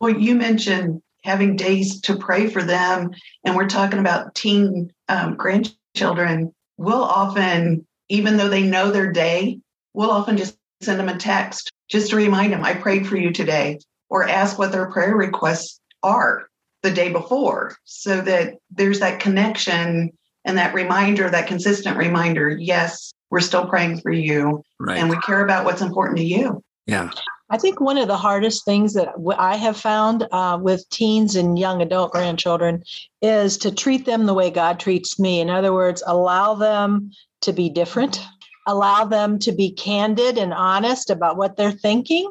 Well, 0.00 0.16
you 0.16 0.34
mentioned 0.34 1.02
having 1.24 1.56
days 1.56 2.00
to 2.02 2.16
pray 2.16 2.48
for 2.48 2.62
them, 2.62 3.10
and 3.44 3.56
we're 3.56 3.68
talking 3.68 3.98
about 3.98 4.34
teen 4.34 4.92
um, 5.08 5.34
grandchildren. 5.34 6.54
We'll 6.76 7.02
often 7.02 7.86
even 8.08 8.36
though 8.36 8.48
they 8.48 8.62
know 8.62 8.90
their 8.90 9.10
day, 9.10 9.58
we'll 9.92 10.10
often 10.10 10.36
just 10.36 10.56
send 10.82 11.00
them 11.00 11.08
a 11.08 11.16
text 11.16 11.72
just 11.88 12.10
to 12.10 12.16
remind 12.16 12.52
them, 12.52 12.64
I 12.64 12.74
prayed 12.74 13.06
for 13.06 13.16
you 13.16 13.32
today, 13.32 13.78
or 14.08 14.28
ask 14.28 14.58
what 14.58 14.72
their 14.72 14.90
prayer 14.90 15.16
requests 15.16 15.80
are 16.02 16.46
the 16.84 16.90
day 16.90 17.10
before 17.10 17.76
so 17.84 18.20
that 18.20 18.58
there's 18.70 19.00
that 19.00 19.18
connection 19.18 20.12
and 20.44 20.58
that 20.58 20.74
reminder, 20.74 21.30
that 21.30 21.48
consistent 21.48 21.96
reminder 21.96 22.50
yes, 22.50 23.12
we're 23.30 23.40
still 23.40 23.66
praying 23.66 24.00
for 24.00 24.12
you 24.12 24.62
right. 24.78 24.98
and 24.98 25.08
we 25.08 25.16
care 25.20 25.42
about 25.42 25.64
what's 25.64 25.80
important 25.80 26.18
to 26.18 26.24
you. 26.24 26.62
Yeah. 26.86 27.10
I 27.48 27.56
think 27.56 27.80
one 27.80 27.96
of 27.96 28.06
the 28.06 28.18
hardest 28.18 28.66
things 28.66 28.92
that 28.94 29.14
I 29.38 29.56
have 29.56 29.78
found 29.78 30.26
uh, 30.30 30.58
with 30.60 30.88
teens 30.90 31.36
and 31.36 31.58
young 31.58 31.80
adult 31.80 32.12
grandchildren 32.12 32.84
is 33.22 33.56
to 33.58 33.74
treat 33.74 34.04
them 34.04 34.26
the 34.26 34.34
way 34.34 34.50
God 34.50 34.78
treats 34.78 35.18
me. 35.18 35.40
In 35.40 35.48
other 35.48 35.72
words, 35.72 36.02
allow 36.06 36.54
them 36.54 37.12
to 37.40 37.52
be 37.54 37.70
different, 37.70 38.20
allow 38.66 39.06
them 39.06 39.38
to 39.40 39.52
be 39.52 39.72
candid 39.72 40.36
and 40.36 40.52
honest 40.52 41.08
about 41.08 41.38
what 41.38 41.56
they're 41.56 41.72
thinking, 41.72 42.30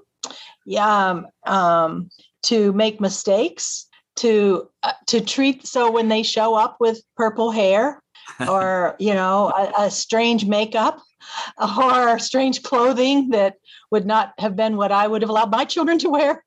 um, 0.77 1.25
um, 1.47 2.09
to 2.43 2.71
make 2.73 3.01
mistakes, 3.01 3.87
to 4.17 4.69
uh, 4.83 4.93
to 5.07 5.21
treat 5.21 5.65
so 5.65 5.91
when 5.91 6.09
they 6.09 6.23
show 6.23 6.55
up 6.55 6.77
with 6.79 7.01
purple 7.15 7.51
hair 7.51 8.01
or 8.47 8.95
you 8.99 9.13
know 9.13 9.51
a, 9.55 9.83
a 9.85 9.91
strange 9.91 10.45
makeup 10.45 11.01
or 11.79 12.19
strange 12.19 12.63
clothing 12.63 13.29
that 13.29 13.55
would 13.91 14.05
not 14.05 14.33
have 14.39 14.55
been 14.55 14.77
what 14.77 14.91
I 14.91 15.07
would 15.07 15.21
have 15.21 15.29
allowed 15.29 15.51
my 15.51 15.65
children 15.65 15.97
to 15.99 16.09
wear. 16.09 16.43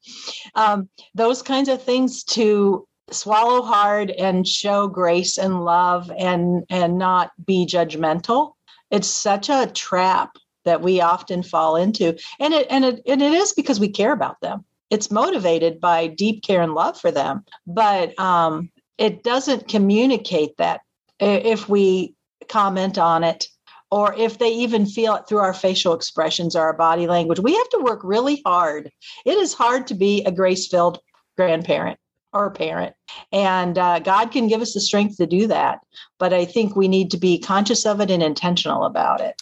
Um, 0.54 0.88
those 1.14 1.42
kinds 1.42 1.68
of 1.68 1.82
things 1.82 2.24
to 2.24 2.86
swallow 3.10 3.62
hard 3.62 4.10
and 4.10 4.46
show 4.46 4.88
grace 4.88 5.38
and 5.38 5.64
love 5.64 6.10
and 6.18 6.64
and 6.68 6.98
not 6.98 7.30
be 7.44 7.66
judgmental 7.66 8.52
it's 8.90 9.08
such 9.08 9.48
a 9.48 9.70
trap 9.72 10.36
that 10.64 10.82
we 10.82 11.00
often 11.00 11.42
fall 11.42 11.76
into. 11.76 12.16
And 12.38 12.54
it 12.54 12.66
and 12.70 12.84
it 12.84 13.00
and 13.06 13.22
it 13.22 13.32
is 13.32 13.52
because 13.52 13.80
we 13.80 13.88
care 13.88 14.12
about 14.12 14.40
them. 14.40 14.64
It's 14.90 15.10
motivated 15.10 15.80
by 15.80 16.06
deep 16.06 16.42
care 16.42 16.62
and 16.62 16.74
love 16.74 16.98
for 17.00 17.10
them. 17.10 17.44
But 17.66 18.18
um, 18.18 18.70
it 18.98 19.22
doesn't 19.22 19.68
communicate 19.68 20.56
that 20.58 20.80
if 21.18 21.68
we 21.68 22.14
comment 22.48 22.98
on 22.98 23.24
it 23.24 23.48
or 23.90 24.14
if 24.14 24.38
they 24.38 24.52
even 24.52 24.86
feel 24.86 25.14
it 25.14 25.28
through 25.28 25.38
our 25.38 25.54
facial 25.54 25.94
expressions 25.94 26.56
or 26.56 26.62
our 26.62 26.76
body 26.76 27.06
language. 27.06 27.38
We 27.38 27.54
have 27.54 27.68
to 27.70 27.78
work 27.78 28.00
really 28.02 28.42
hard. 28.44 28.90
It 29.24 29.38
is 29.38 29.54
hard 29.54 29.86
to 29.88 29.94
be 29.94 30.24
a 30.24 30.32
grace 30.32 30.66
filled 30.66 30.98
grandparent 31.36 31.98
or 32.32 32.50
parent. 32.50 32.94
And 33.32 33.78
uh, 33.78 34.00
God 34.00 34.32
can 34.32 34.48
give 34.48 34.60
us 34.60 34.74
the 34.74 34.80
strength 34.80 35.16
to 35.18 35.26
do 35.26 35.46
that. 35.46 35.80
But 36.18 36.32
I 36.32 36.44
think 36.44 36.74
we 36.74 36.88
need 36.88 37.10
to 37.12 37.16
be 37.16 37.38
conscious 37.38 37.86
of 37.86 38.00
it 38.00 38.10
and 38.10 38.22
intentional 38.22 38.84
about 38.84 39.20
it. 39.20 39.40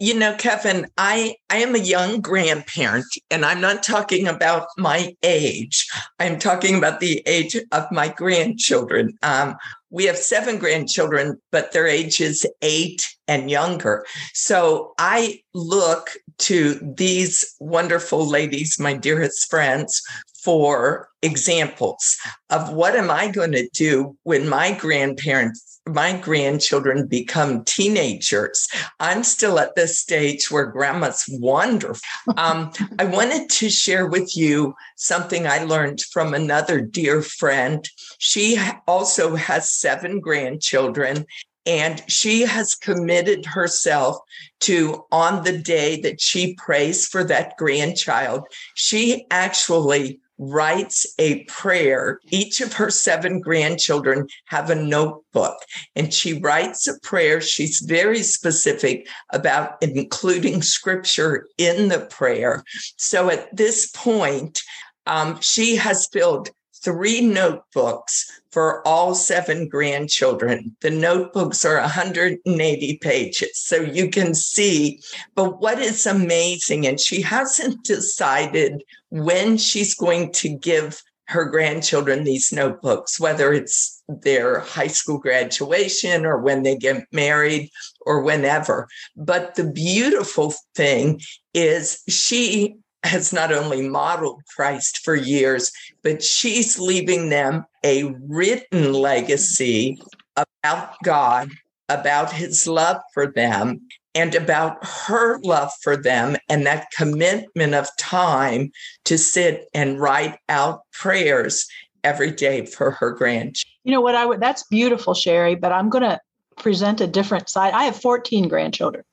You 0.00 0.14
know, 0.14 0.36
Kevin, 0.36 0.86
I, 0.96 1.34
I 1.50 1.56
am 1.56 1.74
a 1.74 1.78
young 1.78 2.20
grandparent, 2.20 3.06
and 3.32 3.44
I'm 3.44 3.60
not 3.60 3.82
talking 3.82 4.28
about 4.28 4.68
my 4.76 5.16
age. 5.24 5.88
I'm 6.20 6.38
talking 6.38 6.76
about 6.78 7.00
the 7.00 7.20
age 7.26 7.56
of 7.72 7.90
my 7.90 8.06
grandchildren. 8.06 9.18
Um, 9.24 9.56
we 9.90 10.04
have 10.04 10.16
seven 10.16 10.58
grandchildren, 10.58 11.40
but 11.50 11.72
their 11.72 11.88
age 11.88 12.20
is 12.20 12.46
eight 12.62 13.08
and 13.26 13.50
younger. 13.50 14.06
So 14.34 14.94
I 14.98 15.40
look 15.52 16.10
to 16.38 16.78
these 16.96 17.56
wonderful 17.58 18.24
ladies, 18.24 18.78
my 18.78 18.94
dearest 18.94 19.50
friends, 19.50 20.00
for 20.48 21.10
examples 21.20 22.16
of 22.48 22.72
what 22.72 22.96
am 22.96 23.10
I 23.10 23.30
going 23.30 23.52
to 23.52 23.68
do 23.74 24.16
when 24.22 24.48
my 24.48 24.72
grandparents 24.72 25.78
my 25.86 26.18
grandchildren 26.18 27.06
become 27.06 27.64
teenagers. 27.64 28.66
I'm 28.98 29.24
still 29.24 29.58
at 29.58 29.74
this 29.74 29.98
stage 29.98 30.50
where 30.50 30.66
grandma's 30.66 31.24
wonderful. 31.28 32.02
Um, 32.38 32.72
I 32.98 33.04
wanted 33.04 33.50
to 33.50 33.68
share 33.68 34.06
with 34.06 34.34
you 34.38 34.74
something 34.96 35.46
I 35.46 35.64
learned 35.64 36.00
from 36.12 36.32
another 36.32 36.80
dear 36.80 37.20
friend. 37.20 37.86
She 38.18 38.58
also 38.86 39.34
has 39.36 39.70
seven 39.70 40.20
grandchildren. 40.20 41.26
And 41.66 42.02
she 42.06 42.42
has 42.42 42.74
committed 42.74 43.44
herself 43.44 44.16
to, 44.60 45.04
on 45.12 45.44
the 45.44 45.58
day 45.58 46.00
that 46.00 46.20
she 46.20 46.54
prays 46.54 47.06
for 47.06 47.22
that 47.24 47.58
grandchild, 47.58 48.46
she 48.74 49.26
actually 49.30 50.20
writes 50.38 51.06
a 51.18 51.44
prayer. 51.44 52.20
Each 52.30 52.60
of 52.60 52.72
her 52.74 52.90
seven 52.90 53.40
grandchildren 53.40 54.28
have 54.46 54.70
a 54.70 54.74
notebook 54.74 55.56
and 55.96 56.14
she 56.14 56.40
writes 56.40 56.86
a 56.86 56.98
prayer. 57.00 57.40
She's 57.40 57.80
very 57.80 58.22
specific 58.22 59.08
about 59.30 59.82
including 59.82 60.62
scripture 60.62 61.46
in 61.58 61.88
the 61.88 62.00
prayer. 62.00 62.64
So 62.96 63.30
at 63.30 63.54
this 63.54 63.90
point, 63.90 64.62
um, 65.06 65.40
she 65.40 65.76
has 65.76 66.06
filled 66.12 66.50
three 66.82 67.20
notebooks 67.20 68.40
for 68.50 68.86
all 68.86 69.14
seven 69.14 69.68
grandchildren. 69.68 70.74
The 70.80 70.90
notebooks 70.90 71.64
are 71.64 71.80
180 71.80 72.98
pages, 72.98 73.64
so 73.64 73.76
you 73.76 74.10
can 74.10 74.34
see. 74.34 75.00
But 75.34 75.60
what 75.60 75.78
is 75.78 76.06
amazing, 76.06 76.86
and 76.86 76.98
she 76.98 77.20
hasn't 77.20 77.84
decided 77.84 78.82
when 79.10 79.58
she's 79.58 79.94
going 79.94 80.32
to 80.32 80.48
give 80.48 81.02
her 81.28 81.44
grandchildren 81.44 82.24
these 82.24 82.52
notebooks, 82.52 83.20
whether 83.20 83.52
it's 83.52 84.02
their 84.08 84.60
high 84.60 84.86
school 84.86 85.18
graduation 85.18 86.24
or 86.24 86.38
when 86.38 86.62
they 86.62 86.74
get 86.74 87.04
married 87.12 87.70
or 88.06 88.22
whenever. 88.22 88.88
But 89.14 89.54
the 89.54 89.70
beautiful 89.70 90.54
thing 90.74 91.20
is 91.52 92.02
she 92.08 92.76
has 93.04 93.32
not 93.32 93.52
only 93.52 93.88
modeled 93.88 94.42
Christ 94.54 94.98
for 95.04 95.14
years, 95.14 95.72
but 96.02 96.22
she's 96.22 96.78
leaving 96.78 97.28
them 97.28 97.64
a 97.84 98.04
written 98.26 98.92
legacy 98.92 100.00
about 100.36 100.94
God, 101.04 101.50
about 101.88 102.32
his 102.32 102.66
love 102.66 102.98
for 103.14 103.26
them, 103.26 103.80
and 104.14 104.34
about 104.34 104.84
her 104.84 105.38
love 105.42 105.70
for 105.82 105.96
them 105.96 106.36
and 106.48 106.66
that 106.66 106.90
commitment 106.90 107.74
of 107.74 107.88
time 107.98 108.72
to 109.04 109.16
sit 109.16 109.68
and 109.74 110.00
write 110.00 110.36
out 110.48 110.80
prayers 110.92 111.68
every 112.02 112.30
day 112.30 112.66
for 112.66 112.90
her 112.90 113.12
grandchildren. 113.12 113.74
You 113.84 113.92
know 113.92 114.00
what 114.00 114.14
I 114.14 114.26
would 114.26 114.40
that's 114.40 114.64
beautiful, 114.64 115.14
Sherry, 115.14 115.54
but 115.54 115.72
I'm 115.72 115.88
going 115.88 116.02
to 116.02 116.20
present 116.56 117.00
a 117.00 117.06
different 117.06 117.48
side. 117.48 117.72
I 117.74 117.84
have 117.84 118.00
14 118.00 118.48
grandchildren. 118.48 119.04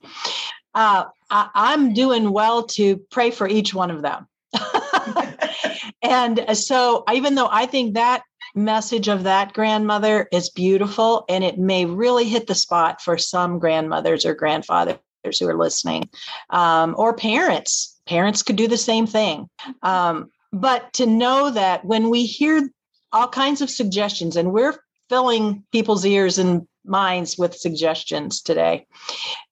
Uh, 0.76 1.06
I, 1.30 1.74
am 1.74 1.94
doing 1.94 2.32
well 2.32 2.64
to 2.64 2.98
pray 3.10 3.32
for 3.32 3.48
each 3.48 3.74
one 3.74 3.90
of 3.90 4.02
them. 4.02 4.28
and 6.02 6.46
so, 6.58 7.06
even 7.12 7.36
though 7.36 7.48
I 7.50 7.66
think 7.66 7.94
that 7.94 8.24
message 8.54 9.08
of 9.08 9.24
that 9.24 9.54
grandmother 9.54 10.28
is 10.32 10.50
beautiful 10.50 11.26
and 11.28 11.44
it 11.44 11.58
may 11.58 11.86
really 11.86 12.26
hit 12.26 12.48
the 12.48 12.56
spot 12.56 13.02
for 13.02 13.18
some 13.18 13.58
grandmothers 13.58 14.26
or 14.26 14.34
grandfathers 14.34 15.00
who 15.40 15.48
are 15.48 15.58
listening, 15.58 16.10
um, 16.50 16.94
or 16.98 17.16
parents, 17.16 17.98
parents 18.06 18.44
could 18.44 18.58
do 18.58 18.68
the 18.68 18.78
same 18.78 19.08
thing. 19.08 19.50
Um, 19.82 20.30
but 20.52 20.92
to 20.94 21.06
know 21.06 21.52
that 21.52 21.84
when 21.86 22.10
we 22.10 22.26
hear 22.26 22.70
all 23.12 23.28
kinds 23.28 23.62
of 23.62 23.70
suggestions, 23.70 24.36
and 24.36 24.52
we're 24.52 24.78
filling 25.10 25.64
people's 25.72 26.06
ears 26.06 26.38
and 26.38 26.68
minds 26.84 27.38
with 27.38 27.56
suggestions 27.56 28.42
today, 28.42 28.86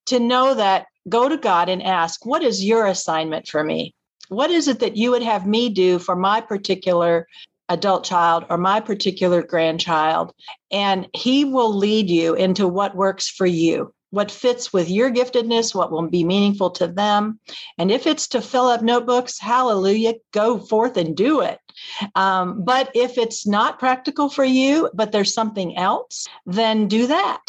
to 0.06 0.20
know 0.20 0.54
that 0.54 0.88
go 1.10 1.30
to 1.30 1.38
God 1.38 1.70
and 1.70 1.84
ask, 1.84 2.26
What 2.26 2.44
is 2.44 2.64
your 2.64 2.88
assignment 2.88 3.48
for 3.48 3.64
me? 3.64 3.94
what 4.30 4.52
is 4.52 4.68
it 4.68 4.80
that 4.80 4.98
you 4.98 5.12
would 5.12 5.24
have 5.24 5.46
me 5.46 5.70
do 5.70 6.00
for 6.00 6.16
my 6.16 6.42
particular 6.42 7.28
adult 7.70 8.04
child 8.04 8.46
or 8.50 8.58
my 8.58 8.80
particular 8.80 9.42
grandchild 9.42 10.34
and 10.72 11.08
he 11.14 11.46
will 11.46 11.74
lead 11.74 12.10
you 12.10 12.34
into 12.34 12.68
what 12.68 12.96
works 12.96 13.30
for 13.30 13.46
you 13.46 13.94
what 14.10 14.30
fits 14.30 14.72
with 14.72 14.92
your 14.92 15.10
giftedness, 15.10 15.74
what 15.74 15.92
will 15.92 16.08
be 16.08 16.24
meaningful 16.24 16.70
to 16.70 16.86
them. 16.86 17.40
And 17.80 17.90
if 17.90 18.06
it's 18.06 18.28
to 18.28 18.44
fill 18.44 18.68
up 18.68 18.84
notebooks, 18.84 19.40
hallelujah, 19.40 20.14
go 20.32 20.60
forth 20.60 20.98
and 20.98 21.18
do 21.18 21.42
it. 21.42 21.58
Um, 22.14 22.64
but 22.64 22.92
if 22.94 23.18
it's 23.18 23.48
not 23.48 23.80
practical 23.80 24.30
for 24.30 24.44
you, 24.44 24.92
but 24.94 25.12
there's 25.12 25.34
something 25.34 25.76
else, 25.78 26.28
then 26.46 26.88
do 26.88 27.08
that. 27.08 27.42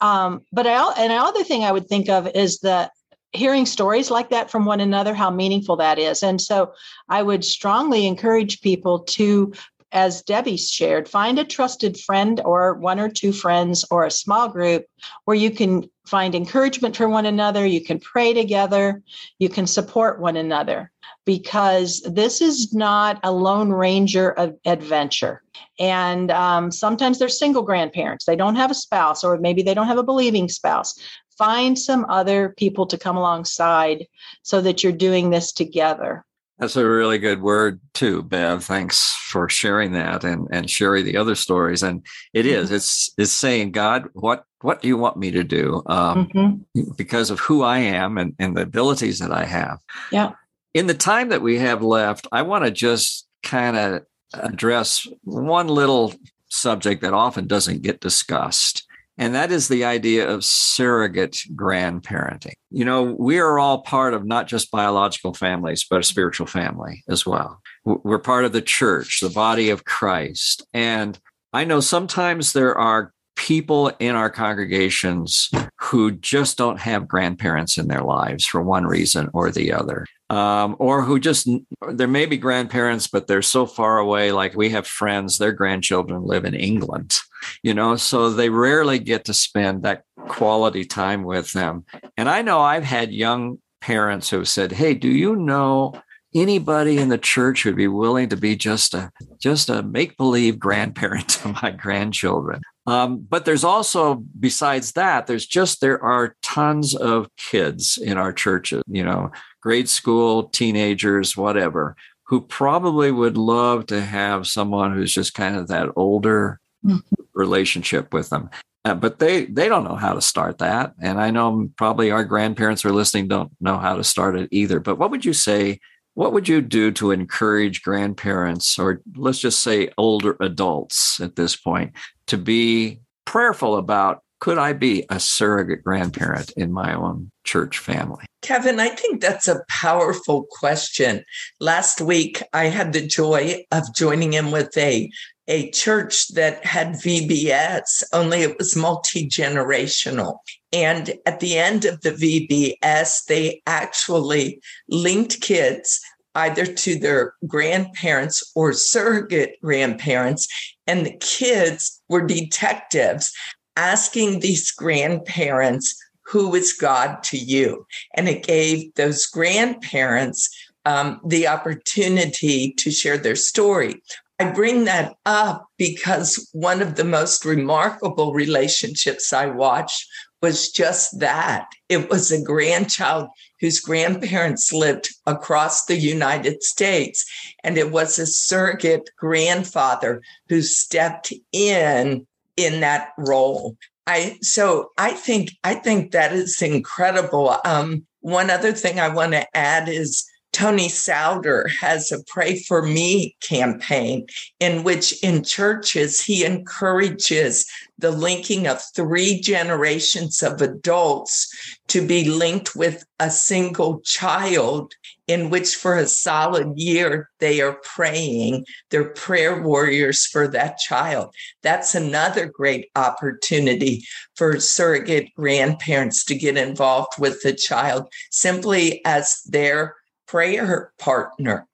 Um, 0.00 0.42
but 0.52 0.66
I, 0.66 0.92
and 0.98 1.12
another 1.12 1.44
thing 1.44 1.64
I 1.64 1.72
would 1.72 1.88
think 1.88 2.08
of 2.08 2.28
is 2.34 2.60
that 2.60 2.92
hearing 3.32 3.66
stories 3.66 4.10
like 4.10 4.30
that 4.30 4.50
from 4.50 4.64
one 4.64 4.80
another, 4.80 5.14
how 5.14 5.30
meaningful 5.30 5.76
that 5.76 5.98
is. 5.98 6.22
And 6.22 6.40
so 6.40 6.72
I 7.08 7.22
would 7.22 7.44
strongly 7.44 8.06
encourage 8.06 8.60
people 8.60 9.00
to 9.00 9.52
as 9.92 10.22
Debbie 10.22 10.56
shared, 10.56 11.08
find 11.08 11.38
a 11.38 11.44
trusted 11.44 11.98
friend 11.98 12.40
or 12.44 12.74
one 12.74 12.98
or 12.98 13.08
two 13.08 13.32
friends 13.32 13.84
or 13.90 14.04
a 14.04 14.10
small 14.10 14.48
group 14.48 14.84
where 15.24 15.36
you 15.36 15.50
can 15.50 15.88
find 16.06 16.34
encouragement 16.34 16.96
for 16.96 17.08
one 17.08 17.26
another, 17.26 17.64
you 17.64 17.82
can 17.82 17.98
pray 17.98 18.32
together, 18.32 19.02
you 19.38 19.48
can 19.48 19.66
support 19.66 20.20
one 20.20 20.36
another 20.36 20.92
because 21.24 22.02
this 22.02 22.40
is 22.40 22.72
not 22.72 23.18
a 23.22 23.32
lone 23.32 23.70
ranger 23.70 24.36
adventure. 24.64 25.42
And 25.78 26.30
um, 26.30 26.70
sometimes 26.70 27.18
they're 27.18 27.28
single 27.28 27.62
grandparents, 27.62 28.24
they 28.24 28.36
don't 28.36 28.56
have 28.56 28.70
a 28.70 28.74
spouse, 28.74 29.22
or 29.22 29.38
maybe 29.38 29.62
they 29.62 29.74
don't 29.74 29.86
have 29.86 29.98
a 29.98 30.02
believing 30.02 30.48
spouse. 30.48 30.98
Find 31.36 31.78
some 31.78 32.06
other 32.08 32.54
people 32.56 32.86
to 32.86 32.96
come 32.96 33.16
alongside 33.16 34.06
so 34.42 34.60
that 34.62 34.82
you're 34.82 34.92
doing 34.92 35.30
this 35.30 35.52
together. 35.52 36.24
That's 36.58 36.76
a 36.76 36.88
really 36.88 37.18
good 37.18 37.42
word 37.42 37.80
too, 37.92 38.22
Bev. 38.22 38.64
Thanks 38.64 39.14
for 39.28 39.48
sharing 39.48 39.92
that 39.92 40.24
and 40.24 40.48
and 40.50 40.70
sharing 40.70 41.04
the 41.04 41.18
other 41.18 41.34
stories. 41.34 41.82
And 41.82 42.04
it 42.32 42.46
is, 42.46 42.66
mm-hmm. 42.66 42.76
it's 42.76 43.12
it's 43.18 43.32
saying, 43.32 43.72
God, 43.72 44.08
what 44.14 44.44
what 44.62 44.80
do 44.80 44.88
you 44.88 44.96
want 44.96 45.18
me 45.18 45.30
to 45.32 45.44
do? 45.44 45.82
Um, 45.84 46.28
mm-hmm. 46.28 46.90
Because 46.96 47.30
of 47.30 47.40
who 47.40 47.62
I 47.62 47.78
am 47.78 48.16
and 48.16 48.34
and 48.38 48.56
the 48.56 48.62
abilities 48.62 49.18
that 49.18 49.32
I 49.32 49.44
have. 49.44 49.80
Yeah. 50.10 50.32
In 50.72 50.86
the 50.86 50.94
time 50.94 51.28
that 51.28 51.42
we 51.42 51.58
have 51.58 51.82
left, 51.82 52.26
I 52.32 52.42
want 52.42 52.64
to 52.64 52.70
just 52.70 53.26
kind 53.42 53.76
of 53.76 54.02
address 54.42 55.06
one 55.24 55.68
little 55.68 56.14
subject 56.48 57.02
that 57.02 57.14
often 57.14 57.46
doesn't 57.46 57.82
get 57.82 58.00
discussed. 58.00 58.86
And 59.18 59.34
that 59.34 59.50
is 59.50 59.68
the 59.68 59.84
idea 59.84 60.28
of 60.28 60.44
surrogate 60.44 61.42
grandparenting. 61.54 62.52
You 62.70 62.84
know, 62.84 63.16
we 63.18 63.38
are 63.38 63.58
all 63.58 63.80
part 63.80 64.12
of 64.12 64.26
not 64.26 64.46
just 64.46 64.70
biological 64.70 65.32
families, 65.32 65.86
but 65.88 66.00
a 66.00 66.04
spiritual 66.04 66.46
family 66.46 67.02
as 67.08 67.24
well. 67.24 67.60
We're 67.84 68.18
part 68.18 68.44
of 68.44 68.52
the 68.52 68.60
church, 68.60 69.20
the 69.20 69.30
body 69.30 69.70
of 69.70 69.84
Christ. 69.84 70.66
And 70.74 71.18
I 71.52 71.64
know 71.64 71.80
sometimes 71.80 72.52
there 72.52 72.76
are 72.76 73.12
people 73.36 73.90
in 73.98 74.14
our 74.14 74.30
congregations 74.30 75.50
who 75.78 76.10
just 76.10 76.58
don't 76.58 76.80
have 76.80 77.08
grandparents 77.08 77.78
in 77.78 77.88
their 77.88 78.02
lives 78.02 78.44
for 78.44 78.62
one 78.62 78.84
reason 78.84 79.30
or 79.32 79.50
the 79.50 79.72
other 79.72 80.06
um, 80.30 80.76
or 80.78 81.02
who 81.02 81.20
just 81.20 81.48
there 81.92 82.08
may 82.08 82.26
be 82.26 82.36
grandparents, 82.36 83.06
but 83.06 83.26
they're 83.26 83.42
so 83.42 83.66
far 83.66 83.98
away. 83.98 84.32
Like 84.32 84.54
we 84.54 84.70
have 84.70 84.86
friends, 84.86 85.38
their 85.38 85.52
grandchildren 85.52 86.24
live 86.24 86.44
in 86.44 86.54
England, 86.54 87.16
you 87.62 87.74
know, 87.74 87.96
so 87.96 88.30
they 88.30 88.48
rarely 88.48 88.98
get 88.98 89.24
to 89.26 89.34
spend 89.34 89.82
that 89.82 90.02
quality 90.28 90.84
time 90.84 91.22
with 91.22 91.52
them. 91.52 91.84
And 92.16 92.28
I 92.28 92.42
know 92.42 92.60
I've 92.60 92.84
had 92.84 93.12
young 93.12 93.58
parents 93.80 94.30
who 94.30 94.44
said, 94.44 94.72
"Hey, 94.72 94.94
do 94.94 95.08
you 95.08 95.36
know?" 95.36 95.94
anybody 96.34 96.98
in 96.98 97.08
the 97.08 97.16
church 97.16 97.62
who'd 97.62 97.76
be 97.76 97.88
willing 97.88 98.28
to 98.28 98.36
be 98.36 98.54
just 98.54 98.92
a 98.92 99.10
just 99.40 99.70
a 99.70 99.82
make 99.82 100.18
believe 100.18 100.58
grandparent 100.58 101.28
to 101.30 101.48
my 101.62 101.70
grandchildren 101.70 102.60
um, 102.86 103.26
but 103.28 103.44
there's 103.44 103.64
also, 103.64 104.22
besides 104.38 104.92
that, 104.92 105.26
there's 105.26 105.46
just, 105.46 105.80
there 105.80 106.02
are 106.02 106.36
tons 106.42 106.94
of 106.94 107.28
kids 107.36 107.98
in 107.98 108.16
our 108.16 108.32
churches, 108.32 108.82
you 108.86 109.04
know, 109.04 109.30
grade 109.60 109.88
school, 109.88 110.44
teenagers, 110.44 111.36
whatever, 111.36 111.96
who 112.28 112.40
probably 112.40 113.10
would 113.10 113.36
love 113.36 113.86
to 113.86 114.00
have 114.00 114.46
someone 114.46 114.94
who's 114.94 115.12
just 115.12 115.34
kind 115.34 115.56
of 115.56 115.68
that 115.68 115.88
older 115.96 116.60
mm-hmm. 116.84 116.98
relationship 117.34 118.12
with 118.12 118.30
them. 118.30 118.50
Uh, 118.84 118.94
but 118.94 119.18
they 119.18 119.46
they 119.46 119.68
don't 119.68 119.82
know 119.82 119.96
how 119.96 120.12
to 120.12 120.20
start 120.20 120.58
that, 120.58 120.94
and 121.00 121.20
I 121.20 121.32
know 121.32 121.68
probably 121.76 122.12
our 122.12 122.22
grandparents 122.22 122.84
are 122.84 122.92
listening 122.92 123.26
don't 123.26 123.50
know 123.60 123.78
how 123.78 123.96
to 123.96 124.04
start 124.04 124.38
it 124.38 124.48
either. 124.52 124.78
But 124.78 124.96
what 124.96 125.10
would 125.10 125.24
you 125.24 125.32
say 125.32 125.80
what 126.16 126.32
would 126.32 126.48
you 126.48 126.62
do 126.62 126.90
to 126.92 127.10
encourage 127.10 127.82
grandparents, 127.82 128.78
or 128.78 129.02
let's 129.16 129.38
just 129.38 129.60
say 129.60 129.90
older 129.98 130.34
adults 130.40 131.20
at 131.20 131.36
this 131.36 131.54
point, 131.56 131.92
to 132.26 132.38
be 132.38 133.00
prayerful 133.26 133.76
about 133.76 134.22
could 134.40 134.56
I 134.56 134.72
be 134.72 135.04
a 135.10 135.20
surrogate 135.20 135.84
grandparent 135.84 136.52
in 136.56 136.72
my 136.72 136.94
own 136.94 137.30
church 137.44 137.78
family? 137.78 138.24
Kevin, 138.40 138.80
I 138.80 138.88
think 138.88 139.20
that's 139.20 139.46
a 139.46 139.62
powerful 139.68 140.46
question. 140.50 141.22
Last 141.60 142.00
week, 142.00 142.42
I 142.54 142.64
had 142.66 142.94
the 142.94 143.06
joy 143.06 143.64
of 143.70 143.94
joining 143.94 144.32
in 144.32 144.50
with 144.50 144.76
a, 144.78 145.10
a 145.48 145.70
church 145.70 146.28
that 146.28 146.64
had 146.64 146.94
VBS, 146.94 148.02
only 148.12 148.42
it 148.42 148.58
was 148.58 148.76
multi 148.76 149.28
generational. 149.28 150.38
And 150.72 151.14
at 151.24 151.40
the 151.40 151.56
end 151.56 151.84
of 151.84 152.00
the 152.00 152.10
VBS, 152.10 153.24
they 153.26 153.62
actually 153.66 154.60
linked 154.88 155.40
kids 155.40 156.00
either 156.34 156.66
to 156.66 156.98
their 156.98 157.34
grandparents 157.46 158.52
or 158.54 158.72
surrogate 158.72 159.56
grandparents. 159.62 160.48
And 160.86 161.06
the 161.06 161.16
kids 161.18 162.02
were 162.08 162.26
detectives 162.26 163.32
asking 163.76 164.40
these 164.40 164.70
grandparents, 164.70 165.96
Who 166.26 166.54
is 166.54 166.72
God 166.72 167.22
to 167.24 167.38
you? 167.38 167.86
And 168.14 168.28
it 168.28 168.44
gave 168.44 168.92
those 168.94 169.26
grandparents 169.26 170.48
um, 170.84 171.20
the 171.26 171.48
opportunity 171.48 172.72
to 172.74 172.90
share 172.90 173.18
their 173.18 173.36
story. 173.36 174.02
I 174.38 174.50
bring 174.50 174.84
that 174.84 175.16
up 175.24 175.66
because 175.78 176.48
one 176.52 176.82
of 176.82 176.96
the 176.96 177.04
most 177.04 177.44
remarkable 177.44 178.34
relationships 178.34 179.32
I 179.32 179.46
watched 179.46 180.06
was 180.42 180.70
just 180.70 181.18
that. 181.20 181.66
It 181.88 182.10
was 182.10 182.30
a 182.30 182.42
grandchild 182.42 183.28
whose 183.60 183.80
grandparents 183.80 184.72
lived 184.72 185.08
across 185.26 185.86
the 185.86 185.96
United 185.96 186.62
States, 186.62 187.24
and 187.64 187.78
it 187.78 187.90
was 187.90 188.18
a 188.18 188.26
surrogate 188.26 189.08
grandfather 189.16 190.22
who 190.48 190.60
stepped 190.60 191.32
in 191.52 192.26
in 192.56 192.80
that 192.80 193.08
role. 193.16 193.76
I 194.06 194.38
so 194.42 194.90
I 194.98 195.12
think 195.12 195.50
I 195.64 195.74
think 195.74 196.12
that 196.12 196.32
is 196.32 196.60
incredible. 196.60 197.56
Um, 197.64 198.06
one 198.20 198.50
other 198.50 198.72
thing 198.72 199.00
I 199.00 199.08
want 199.08 199.32
to 199.32 199.56
add 199.56 199.88
is 199.88 200.24
Tony 200.56 200.88
Souter 200.88 201.68
has 201.82 202.10
a 202.10 202.24
Pray 202.24 202.58
for 202.58 202.80
Me 202.80 203.36
campaign 203.42 204.26
in 204.58 204.84
which 204.84 205.22
in 205.22 205.44
churches 205.44 206.22
he 206.22 206.46
encourages 206.46 207.66
the 207.98 208.10
linking 208.10 208.66
of 208.66 208.82
three 208.94 209.38
generations 209.38 210.42
of 210.42 210.62
adults 210.62 211.54
to 211.88 212.06
be 212.06 212.30
linked 212.30 212.74
with 212.74 213.04
a 213.20 213.30
single 213.30 214.00
child 214.00 214.94
in 215.26 215.50
which 215.50 215.76
for 215.76 215.98
a 215.98 216.06
solid 216.06 216.72
year 216.74 217.28
they 217.38 217.60
are 217.60 217.78
praying. 217.84 218.64
They're 218.88 219.10
prayer 219.10 219.60
warriors 219.60 220.24
for 220.24 220.48
that 220.48 220.78
child. 220.78 221.34
That's 221.60 221.94
another 221.94 222.46
great 222.46 222.88
opportunity 222.96 224.06
for 224.36 224.58
surrogate 224.58 225.34
grandparents 225.36 226.24
to 226.24 226.34
get 226.34 226.56
involved 226.56 227.18
with 227.18 227.42
the 227.42 227.52
child 227.52 228.08
simply 228.30 229.04
as 229.04 229.42
their 229.42 229.96
prayer 230.26 230.92
partner? 230.98 231.66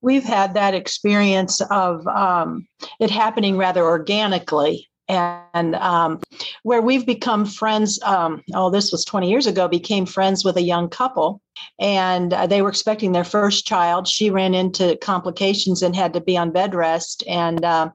We've 0.00 0.24
had 0.24 0.54
that 0.54 0.74
experience 0.74 1.60
of 1.70 2.06
um, 2.06 2.66
it 3.00 3.10
happening 3.10 3.56
rather 3.56 3.84
organically 3.84 4.88
and 5.08 5.74
um, 5.76 6.20
where 6.62 6.80
we've 6.80 7.04
become 7.04 7.44
friends 7.44 8.00
um, 8.04 8.42
oh 8.54 8.70
this 8.70 8.90
was 8.90 9.04
20 9.04 9.28
years 9.28 9.46
ago 9.46 9.68
became 9.68 10.06
friends 10.06 10.46
with 10.46 10.56
a 10.56 10.62
young 10.62 10.88
couple 10.88 11.42
and 11.78 12.32
uh, 12.32 12.46
they 12.46 12.62
were 12.62 12.68
expecting 12.68 13.12
their 13.12 13.24
first 13.24 13.66
child. 13.66 14.06
She 14.08 14.30
ran 14.30 14.54
into 14.54 14.96
complications 15.00 15.82
and 15.82 15.94
had 15.94 16.12
to 16.14 16.20
be 16.20 16.36
on 16.36 16.50
bed 16.50 16.74
rest 16.74 17.24
and 17.28 17.64
uh, 17.64 17.90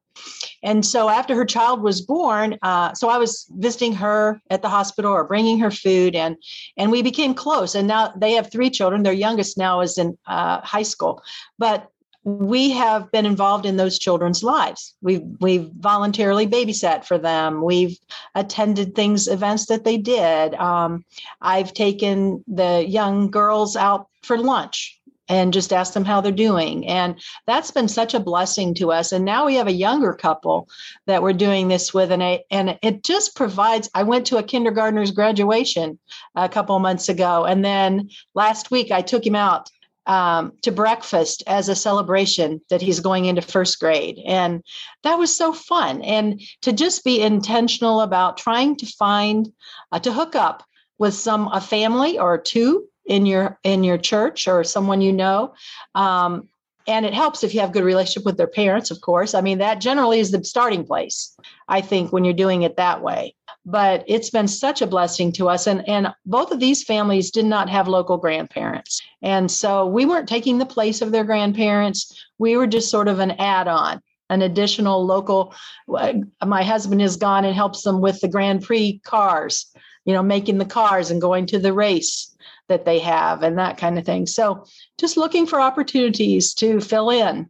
and 0.63 0.85
so 0.85 1.09
after 1.09 1.35
her 1.35 1.45
child 1.45 1.81
was 1.81 2.01
born 2.01 2.57
uh, 2.61 2.93
so 2.93 3.09
i 3.09 3.17
was 3.17 3.47
visiting 3.57 3.93
her 3.93 4.41
at 4.49 4.61
the 4.61 4.69
hospital 4.69 5.11
or 5.11 5.23
bringing 5.23 5.59
her 5.59 5.71
food 5.71 6.15
and 6.15 6.37
and 6.77 6.91
we 6.91 7.01
became 7.01 7.33
close 7.33 7.75
and 7.75 7.87
now 7.87 8.11
they 8.17 8.33
have 8.33 8.51
three 8.51 8.69
children 8.69 9.03
their 9.03 9.13
youngest 9.13 9.57
now 9.57 9.81
is 9.81 9.97
in 9.97 10.17
uh, 10.27 10.59
high 10.61 10.83
school 10.83 11.21
but 11.57 11.91
we 12.23 12.71
have 12.71 13.11
been 13.11 13.25
involved 13.25 13.65
in 13.65 13.77
those 13.77 13.97
children's 13.97 14.43
lives. 14.43 14.93
We've 15.01 15.23
we've 15.39 15.69
voluntarily 15.79 16.47
babysat 16.47 17.05
for 17.05 17.17
them. 17.17 17.63
We've 17.63 17.97
attended 18.35 18.93
things, 18.93 19.27
events 19.27 19.67
that 19.67 19.83
they 19.83 19.97
did. 19.97 20.53
Um, 20.55 21.05
I've 21.41 21.73
taken 21.73 22.43
the 22.47 22.85
young 22.87 23.31
girls 23.31 23.75
out 23.75 24.07
for 24.21 24.37
lunch 24.37 24.98
and 25.29 25.53
just 25.53 25.71
ask 25.71 25.93
them 25.93 26.03
how 26.03 26.19
they're 26.19 26.31
doing. 26.31 26.87
And 26.87 27.21
that's 27.45 27.71
been 27.71 27.87
such 27.87 28.13
a 28.13 28.19
blessing 28.19 28.73
to 28.75 28.91
us. 28.91 29.11
And 29.11 29.23
now 29.23 29.45
we 29.45 29.55
have 29.55 29.67
a 29.67 29.71
younger 29.71 30.13
couple 30.13 30.67
that 31.05 31.21
we're 31.21 31.33
doing 31.33 31.67
this 31.67 31.93
with, 31.93 32.11
and, 32.11 32.23
it, 32.23 32.45
and 32.49 32.77
it 32.81 33.03
just 33.03 33.35
provides. 33.35 33.89
I 33.93 34.03
went 34.03 34.25
to 34.27 34.37
a 34.37 34.43
kindergartner's 34.43 35.11
graduation 35.11 35.99
a 36.35 36.49
couple 36.49 36.77
months 36.79 37.07
ago, 37.07 37.45
and 37.45 37.63
then 37.63 38.09
last 38.33 38.71
week 38.71 38.91
I 38.91 39.01
took 39.01 39.25
him 39.25 39.35
out 39.35 39.69
um, 40.07 40.53
to 40.63 40.71
breakfast 40.71 41.43
as 41.45 41.69
a 41.69 41.75
celebration 41.75 42.61
that 42.71 42.81
he's 42.81 42.99
going 42.99 43.25
into 43.25 43.43
first 43.43 43.79
grade. 43.79 44.19
And 44.25 44.63
that 45.03 45.19
was 45.19 45.35
so 45.35 45.53
fun. 45.53 46.01
And 46.01 46.41
to 46.63 46.73
just 46.73 47.03
be 47.03 47.21
intentional 47.21 48.01
about 48.01 48.37
trying 48.37 48.75
to 48.77 48.87
find, 48.87 49.47
uh, 49.91 49.99
to 49.99 50.11
hook 50.11 50.35
up 50.35 50.63
with 50.97 51.13
some, 51.13 51.47
a 51.53 51.61
family 51.61 52.17
or 52.17 52.39
two 52.39 52.88
in 53.09 53.25
your 53.25 53.59
in 53.63 53.83
your 53.83 53.97
church 53.97 54.47
or 54.47 54.63
someone 54.63 55.01
you 55.01 55.11
know. 55.11 55.53
Um, 55.95 56.47
and 56.87 57.05
it 57.05 57.13
helps 57.13 57.43
if 57.43 57.53
you 57.53 57.59
have 57.59 57.73
good 57.73 57.83
relationship 57.83 58.25
with 58.25 58.37
their 58.37 58.47
parents 58.47 58.91
of 58.91 59.01
course. 59.01 59.33
I 59.33 59.41
mean 59.41 59.57
that 59.57 59.81
generally 59.81 60.19
is 60.19 60.31
the 60.31 60.43
starting 60.45 60.85
place 60.85 61.35
i 61.67 61.81
think 61.81 62.13
when 62.13 62.23
you're 62.23 62.33
doing 62.33 62.61
it 62.61 62.77
that 62.77 63.01
way. 63.01 63.35
But 63.65 64.05
it's 64.07 64.29
been 64.29 64.47
such 64.47 64.81
a 64.81 64.87
blessing 64.87 65.31
to 65.33 65.49
us. 65.49 65.67
And 65.67 65.87
and 65.89 66.13
both 66.25 66.51
of 66.51 66.59
these 66.59 66.83
families 66.83 67.31
did 67.31 67.45
not 67.45 67.69
have 67.69 67.87
local 67.87 68.17
grandparents. 68.17 69.01
And 69.21 69.51
so 69.51 69.85
we 69.85 70.05
weren't 70.05 70.29
taking 70.29 70.59
the 70.59 70.65
place 70.65 71.01
of 71.01 71.11
their 71.11 71.25
grandparents. 71.25 72.25
We 72.37 72.55
were 72.55 72.67
just 72.67 72.89
sort 72.89 73.07
of 73.07 73.19
an 73.19 73.31
add-on 73.31 74.01
an 74.31 74.43
additional 74.43 75.03
local 75.03 75.55
uh, 75.95 76.13
my 76.45 76.61
husband 76.61 77.01
has 77.01 77.17
gone 77.17 77.45
and 77.45 77.55
helps 77.55 77.81
them 77.81 77.99
with 77.99 78.21
the 78.21 78.27
grand 78.27 78.61
prix 78.61 79.01
cars 79.03 79.65
you 80.05 80.13
know 80.13 80.21
making 80.21 80.59
the 80.59 80.65
cars 80.65 81.09
and 81.09 81.19
going 81.19 81.47
to 81.47 81.59
the 81.59 81.73
race 81.73 82.28
that 82.69 82.85
they 82.85 82.99
have 82.99 83.43
and 83.43 83.57
that 83.57 83.77
kind 83.77 83.99
of 83.99 84.05
thing. 84.05 84.25
So 84.25 84.65
just 84.97 85.17
looking 85.17 85.45
for 85.45 85.59
opportunities 85.59 86.53
to 86.55 86.79
fill 86.79 87.09
in. 87.09 87.49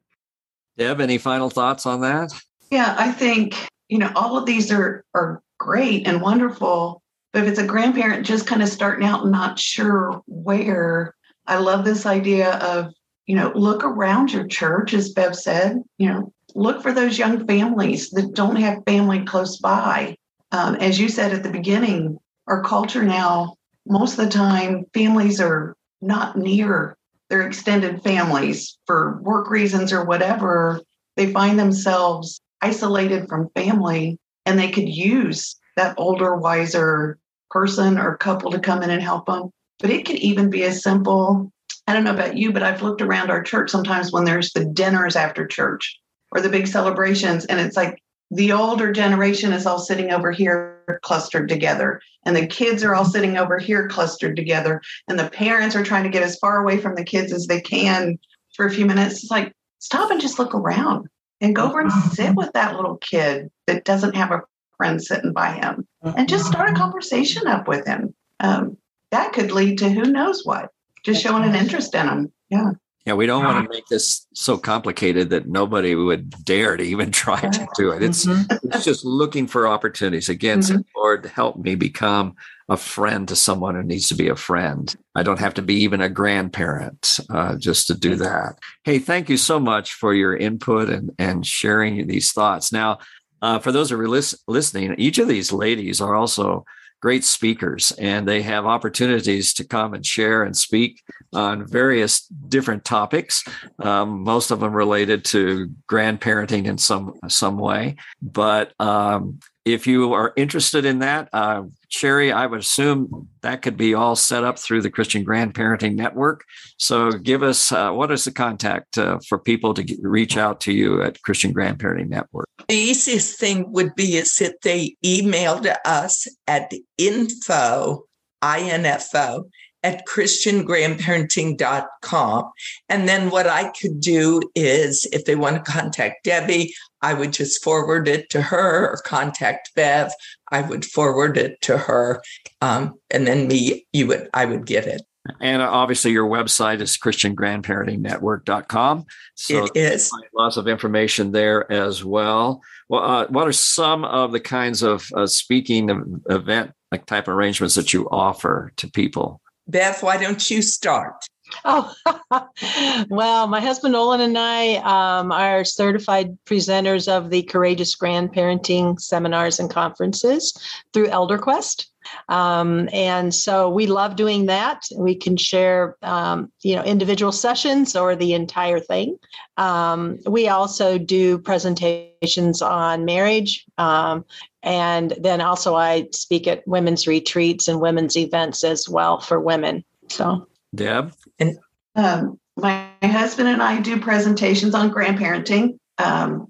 Deb, 0.78 1.00
any 1.00 1.18
final 1.18 1.50
thoughts 1.50 1.86
on 1.86 2.02
that? 2.02 2.34
Yeah, 2.72 2.96
I 2.98 3.12
think, 3.12 3.68
you 3.90 3.98
know, 3.98 4.12
all 4.16 4.38
of 4.38 4.46
these 4.46 4.72
are 4.72 5.04
are 5.14 5.42
great 5.60 6.08
and 6.08 6.22
wonderful. 6.22 7.02
But 7.34 7.44
if 7.44 7.50
it's 7.50 7.60
a 7.60 7.68
grandparent 7.68 8.26
just 8.26 8.48
kind 8.48 8.64
of 8.64 8.70
starting 8.70 9.06
out 9.06 9.24
and 9.24 9.32
not 9.32 9.60
sure 9.60 10.22
where, 10.26 11.14
I 11.46 11.58
love 11.58 11.86
this 11.86 12.06
idea 12.06 12.56
of, 12.58 12.92
you 13.28 13.36
know, 13.36 13.52
look 13.54 13.84
around 13.84 14.32
your 14.32 14.48
church, 14.48 14.94
as 14.94 15.14
Bev 15.14 15.36
said, 15.36 15.84
you 15.98 16.08
know, 16.08 16.34
look 16.56 16.82
for 16.82 16.92
those 16.92 17.20
young 17.20 17.46
families 17.46 18.10
that 18.12 18.34
don't 18.34 18.56
have 18.56 18.84
family 18.88 19.24
close 19.26 19.58
by. 19.58 20.16
Um, 20.52 20.76
as 20.76 21.00
you 21.00 21.10
said 21.10 21.32
at 21.32 21.44
the 21.44 21.52
beginning, 21.52 22.18
our 22.48 22.64
culture 22.64 23.04
now 23.04 23.56
most 23.90 24.18
of 24.18 24.26
the 24.26 24.32
time 24.32 24.86
families 24.94 25.42
are 25.42 25.76
not 26.02 26.38
near 26.38 26.96
their 27.30 27.42
extended 27.42 28.02
families 28.04 28.78
for 28.86 29.20
work 29.22 29.50
reasons 29.50 29.92
or 29.92 30.06
whatever. 30.06 30.82
They 31.18 31.34
find 31.34 31.60
themselves 31.60 32.40
isolated 32.62 33.28
from 33.28 33.50
family 33.56 34.18
and 34.46 34.58
they 34.58 34.72
could 34.72 34.88
use 34.88 35.56
that 35.76 35.96
older, 35.98 36.36
wiser 36.36 37.18
person 37.50 37.98
or 37.98 38.18
couple 38.18 38.52
to 38.52 38.60
come 38.60 38.84
in 38.84 38.90
and 38.90 39.02
help 39.02 39.26
them. 39.26 39.50
But 39.80 39.90
it 39.90 40.06
could 40.06 40.18
even 40.18 40.50
be 40.50 40.64
as 40.64 40.84
simple. 40.84 41.52
I 41.88 41.94
don't 41.94 42.04
know 42.04 42.14
about 42.14 42.38
you, 42.38 42.52
but 42.52 42.64
I've 42.64 42.84
looked 42.84 43.02
around 43.02 43.32
our 43.32 43.42
church 43.42 43.70
sometimes 43.70 44.12
when 44.12 44.24
there's 44.24 44.52
the 44.54 44.66
dinners 44.66 45.16
after 45.16 45.48
church 45.48 45.98
or 46.32 46.42
the 46.42 46.50
big 46.50 46.68
celebrations, 46.68 47.46
and 47.46 47.60
it's 47.60 47.76
like 47.76 48.00
the 48.32 48.52
older 48.52 48.92
generation 48.92 49.54
is 49.54 49.66
all 49.66 49.80
sitting 49.80 50.12
over 50.12 50.32
here 50.32 51.00
clustered 51.02 51.50
together 51.50 52.02
and 52.26 52.36
the 52.36 52.48
kids 52.48 52.84
are 52.84 52.96
all 52.96 53.06
sitting 53.06 53.38
over 53.38 53.58
here 53.58 53.88
clustered 53.88 54.36
together 54.36 54.82
and 55.08 55.18
the 55.18 55.30
parents 55.30 55.76
are 55.76 55.84
trying 55.84 56.04
to 56.04 56.10
get 56.10 56.24
as 56.24 56.38
far 56.38 56.62
away 56.62 56.78
from 56.78 56.96
the 56.96 57.04
kids 57.04 57.34
as 57.34 57.48
they 57.48 57.62
can 57.62 58.20
for 58.56 58.66
a 58.66 58.72
few 58.72 58.86
minutes. 58.86 59.24
It's 59.24 59.32
like 59.32 59.54
stop 59.80 60.12
and 60.12 60.22
just 60.22 60.40
look 60.40 60.54
around 60.54 61.08
and 61.42 61.56
go 61.56 61.68
over 61.68 61.80
and 61.80 61.92
sit 61.92 62.36
with 62.36 62.52
that 62.54 62.76
little 62.76 62.98
kid 62.98 63.50
that 63.68 63.86
doesn't 63.86 64.16
have 64.16 64.32
a 64.32 64.42
friend 64.78 65.02
sitting 65.02 65.34
by 65.34 65.52
him 65.54 65.88
and 66.04 66.30
just 66.30 66.48
start 66.48 66.70
a 66.70 66.74
conversation 66.74 67.48
up 67.48 67.68
with 67.68 67.86
him. 67.86 68.14
Um, 68.40 68.78
that 69.12 69.34
could 69.34 69.52
lead 69.52 69.78
to 69.80 69.90
who 69.90 70.04
knows 70.04 70.46
what 70.46 70.70
just 71.04 71.22
showing 71.22 71.44
an 71.44 71.56
interest 71.56 71.96
in 71.96 72.06
them 72.06 72.32
yeah 72.50 72.72
yeah, 73.10 73.16
we 73.16 73.26
don't 73.26 73.44
want 73.44 73.66
to 73.66 73.74
make 73.74 73.88
this 73.88 74.28
so 74.36 74.56
complicated 74.56 75.32
that 75.32 75.48
nobody 75.48 75.96
would 75.96 76.30
dare 76.46 76.78
to 76.78 76.84
even 76.84 77.12
try 77.24 77.42
to 77.42 77.68
do 77.76 77.90
it. 77.90 78.04
It's 78.04 78.28
mm-hmm. 78.28 78.68
it's 78.68 78.86
just 78.86 79.04
looking 79.04 79.48
for 79.48 79.68
opportunities. 79.68 80.30
Again, 80.30 80.60
mm-hmm. 80.60 80.82
Lord, 80.96 81.26
help 81.26 81.58
me 81.58 81.74
become 81.74 82.36
a 82.70 82.78
friend 82.78 83.28
to 83.28 83.36
someone 83.36 83.74
who 83.74 83.82
needs 83.82 84.10
to 84.10 84.16
be 84.16 84.30
a 84.30 84.36
friend. 84.36 84.96
I 85.16 85.24
don't 85.24 85.40
have 85.40 85.56
to 85.56 85.64
be 85.64 85.74
even 85.82 86.02
a 86.02 86.10
grandparent 86.10 87.20
uh, 87.32 87.58
just 87.58 87.88
to 87.88 87.96
do 87.96 88.16
that. 88.18 88.60
Hey, 88.84 89.00
thank 89.00 89.28
you 89.28 89.38
so 89.38 89.60
much 89.60 89.94
for 89.94 90.14
your 90.14 90.38
input 90.38 90.88
and 90.90 91.10
and 91.18 91.44
sharing 91.44 92.06
these 92.06 92.32
thoughts. 92.32 92.72
Now, 92.72 93.00
uh, 93.42 93.58
for 93.58 93.72
those 93.72 93.90
who 93.90 94.00
are 94.00 94.08
lis- 94.08 94.40
listening, 94.48 94.94
each 95.00 95.18
of 95.18 95.28
these 95.28 95.52
ladies 95.52 96.00
are 96.00 96.14
also 96.14 96.64
great 97.02 97.24
speakers 97.24 97.92
and 98.00 98.28
they 98.28 98.42
have 98.42 98.66
opportunities 98.66 99.54
to 99.54 99.64
come 99.64 99.94
and 99.94 100.06
share 100.06 100.44
and 100.44 100.56
speak 100.56 101.02
on 101.34 101.66
various 101.68 102.22
different 102.28 102.84
topics 102.84 103.44
um, 103.84 104.24
most 104.24 104.52
of 104.52 104.60
them 104.60 104.74
related 104.74 105.24
to 105.26 105.70
grandparenting 105.90 106.66
in 106.66 106.78
some 106.78 107.14
some 107.28 107.58
way. 107.58 107.96
But 108.22 108.74
um, 108.80 109.40
if 109.74 109.88
you 109.88 110.14
are 110.14 110.34
interested 110.36 110.86
in 110.86 111.00
that, 111.00 111.30
uh, 111.34 111.64
Sherry, 111.90 112.32
I 112.32 112.46
would 112.46 112.60
assume 112.60 113.30
that 113.42 113.62
could 113.62 113.78
be 113.78 113.94
all 113.94 114.16
set 114.16 114.44
up 114.44 114.60
through 114.60 114.82
the 114.82 114.90
Christian 114.90 115.26
Grandparenting 115.26 115.96
Network. 115.96 116.44
So 116.78 117.12
give 117.12 117.44
us 117.44 117.72
uh, 117.72 117.92
what 117.92 118.12
is 118.12 118.26
the 118.26 118.32
contact 118.32 118.98
uh, 118.98 119.20
for 119.28 119.40
people 119.40 119.74
to 119.74 119.84
get, 119.84 120.00
reach 120.02 120.38
out 120.38 120.62
to 120.62 120.74
you 120.74 121.02
at 121.02 121.22
Christian 121.24 121.54
Grandparenting 121.54 122.10
Network? 122.10 122.48
The 122.68 122.76
easiest 122.76 123.40
thing 123.40 123.72
would 123.72 123.96
be 123.96 124.18
is 124.18 124.40
if 124.40 124.54
they 124.62 124.96
emailed 125.04 125.74
us 125.86 126.28
at 126.48 126.72
info, 126.98 128.06
info 128.44 129.46
at 129.84 130.06
christiangrandparenting.com. 130.06 132.52
And 132.90 133.08
then 133.08 133.30
what 133.30 133.48
I 133.48 133.70
could 133.70 134.02
do 134.02 134.42
is 134.56 135.08
if 135.12 135.26
they 135.26 135.36
want 135.36 135.64
to 135.64 135.72
contact 135.72 136.26
Debbie, 136.26 136.74
I 137.02 137.14
would 137.14 137.34
just 137.34 137.62
forward 137.64 138.08
it 138.08 138.30
to 138.32 138.42
her 138.42 138.92
or 138.92 138.98
contact 139.06 139.72
Bev. 139.76 140.12
I 140.52 140.62
would 140.62 140.84
forward 140.86 141.38
it 141.38 141.62
to 141.62 141.78
her. 141.78 142.24
Um, 142.62 142.96
and 143.10 143.28
then 143.28 143.48
me, 143.48 143.86
you 143.94 144.08
would, 144.08 144.28
I 144.34 144.44
would 144.46 144.66
get 144.66 144.86
it. 144.88 145.04
And 145.40 145.62
obviously, 145.62 146.10
your 146.12 146.28
website 146.28 146.82
is 146.82 146.98
ChristianGrandparentingNetwork.com. 146.98 149.06
So 149.36 149.66
it 149.66 149.72
is. 149.76 150.12
Lots 150.34 150.58
of 150.58 150.68
information 150.68 151.32
there 151.32 151.72
as 151.72 152.04
well. 152.04 152.64
Well, 152.88 153.04
uh, 153.04 153.28
what 153.28 153.48
are 153.48 153.54
some 153.54 154.06
of 154.06 154.32
the 154.32 154.40
kinds 154.40 154.82
of 154.82 155.08
uh, 155.16 155.28
speaking 155.28 156.20
event 156.30 156.72
like 156.92 157.06
type 157.06 157.28
arrangements 157.28 157.76
that 157.76 157.94
you 157.94 158.10
offer 158.10 158.72
to 158.78 158.90
people? 158.90 159.40
Bev, 159.68 160.02
why 160.02 160.18
don't 160.18 160.50
you 160.50 160.64
start? 160.64 161.28
Oh, 161.66 161.94
well, 163.10 163.48
my 163.48 163.60
husband 163.60 163.96
Olin 163.96 164.22
and 164.22 164.38
I 164.38 164.76
um, 164.78 165.32
are 165.32 165.64
certified 165.64 166.38
presenters 166.46 167.08
of 167.08 167.30
the 167.30 167.44
Courageous 167.44 167.96
Grandparenting 167.96 169.00
seminars 169.00 169.60
and 169.60 169.70
conferences 169.70 170.54
through 170.94 171.08
ElderQuest. 171.08 171.86
Um, 172.28 172.90
and 172.92 173.34
so 173.34 173.70
we 173.70 173.88
love 173.88 174.16
doing 174.16 174.48
that. 174.48 174.84
We 174.96 175.16
can 175.16 175.38
share, 175.38 175.96
um, 176.02 176.52
you 176.62 176.76
know, 176.76 176.84
individual 176.84 177.32
sessions 177.32 177.96
or 177.96 178.16
the 178.16 178.34
entire 178.34 178.80
thing. 178.80 179.18
Um, 179.58 180.18
we 180.26 180.48
also 180.48 180.98
do 180.98 181.38
presentations 181.38 182.62
on 182.62 183.06
marriage. 183.06 183.66
Um, 183.78 184.26
and 184.64 185.14
then 185.20 185.42
also 185.42 185.76
I 185.76 186.08
speak 186.12 186.48
at 186.48 186.68
women's 186.68 187.08
retreats 187.08 187.68
and 187.68 187.80
women's 187.80 188.18
events 188.18 188.64
as 188.64 188.90
well 188.90 189.20
for 189.20 189.40
women. 189.40 189.84
So 190.10 190.48
Deb? 190.74 191.14
And 191.40 191.58
um, 191.96 192.40
my 192.58 192.90
husband 193.02 193.50
and 193.50 193.62
I 193.62 193.80
do 193.80 194.00
presentations 194.00 194.76
on 194.76 194.92
grandparenting, 194.92 195.78
um, 195.98 196.48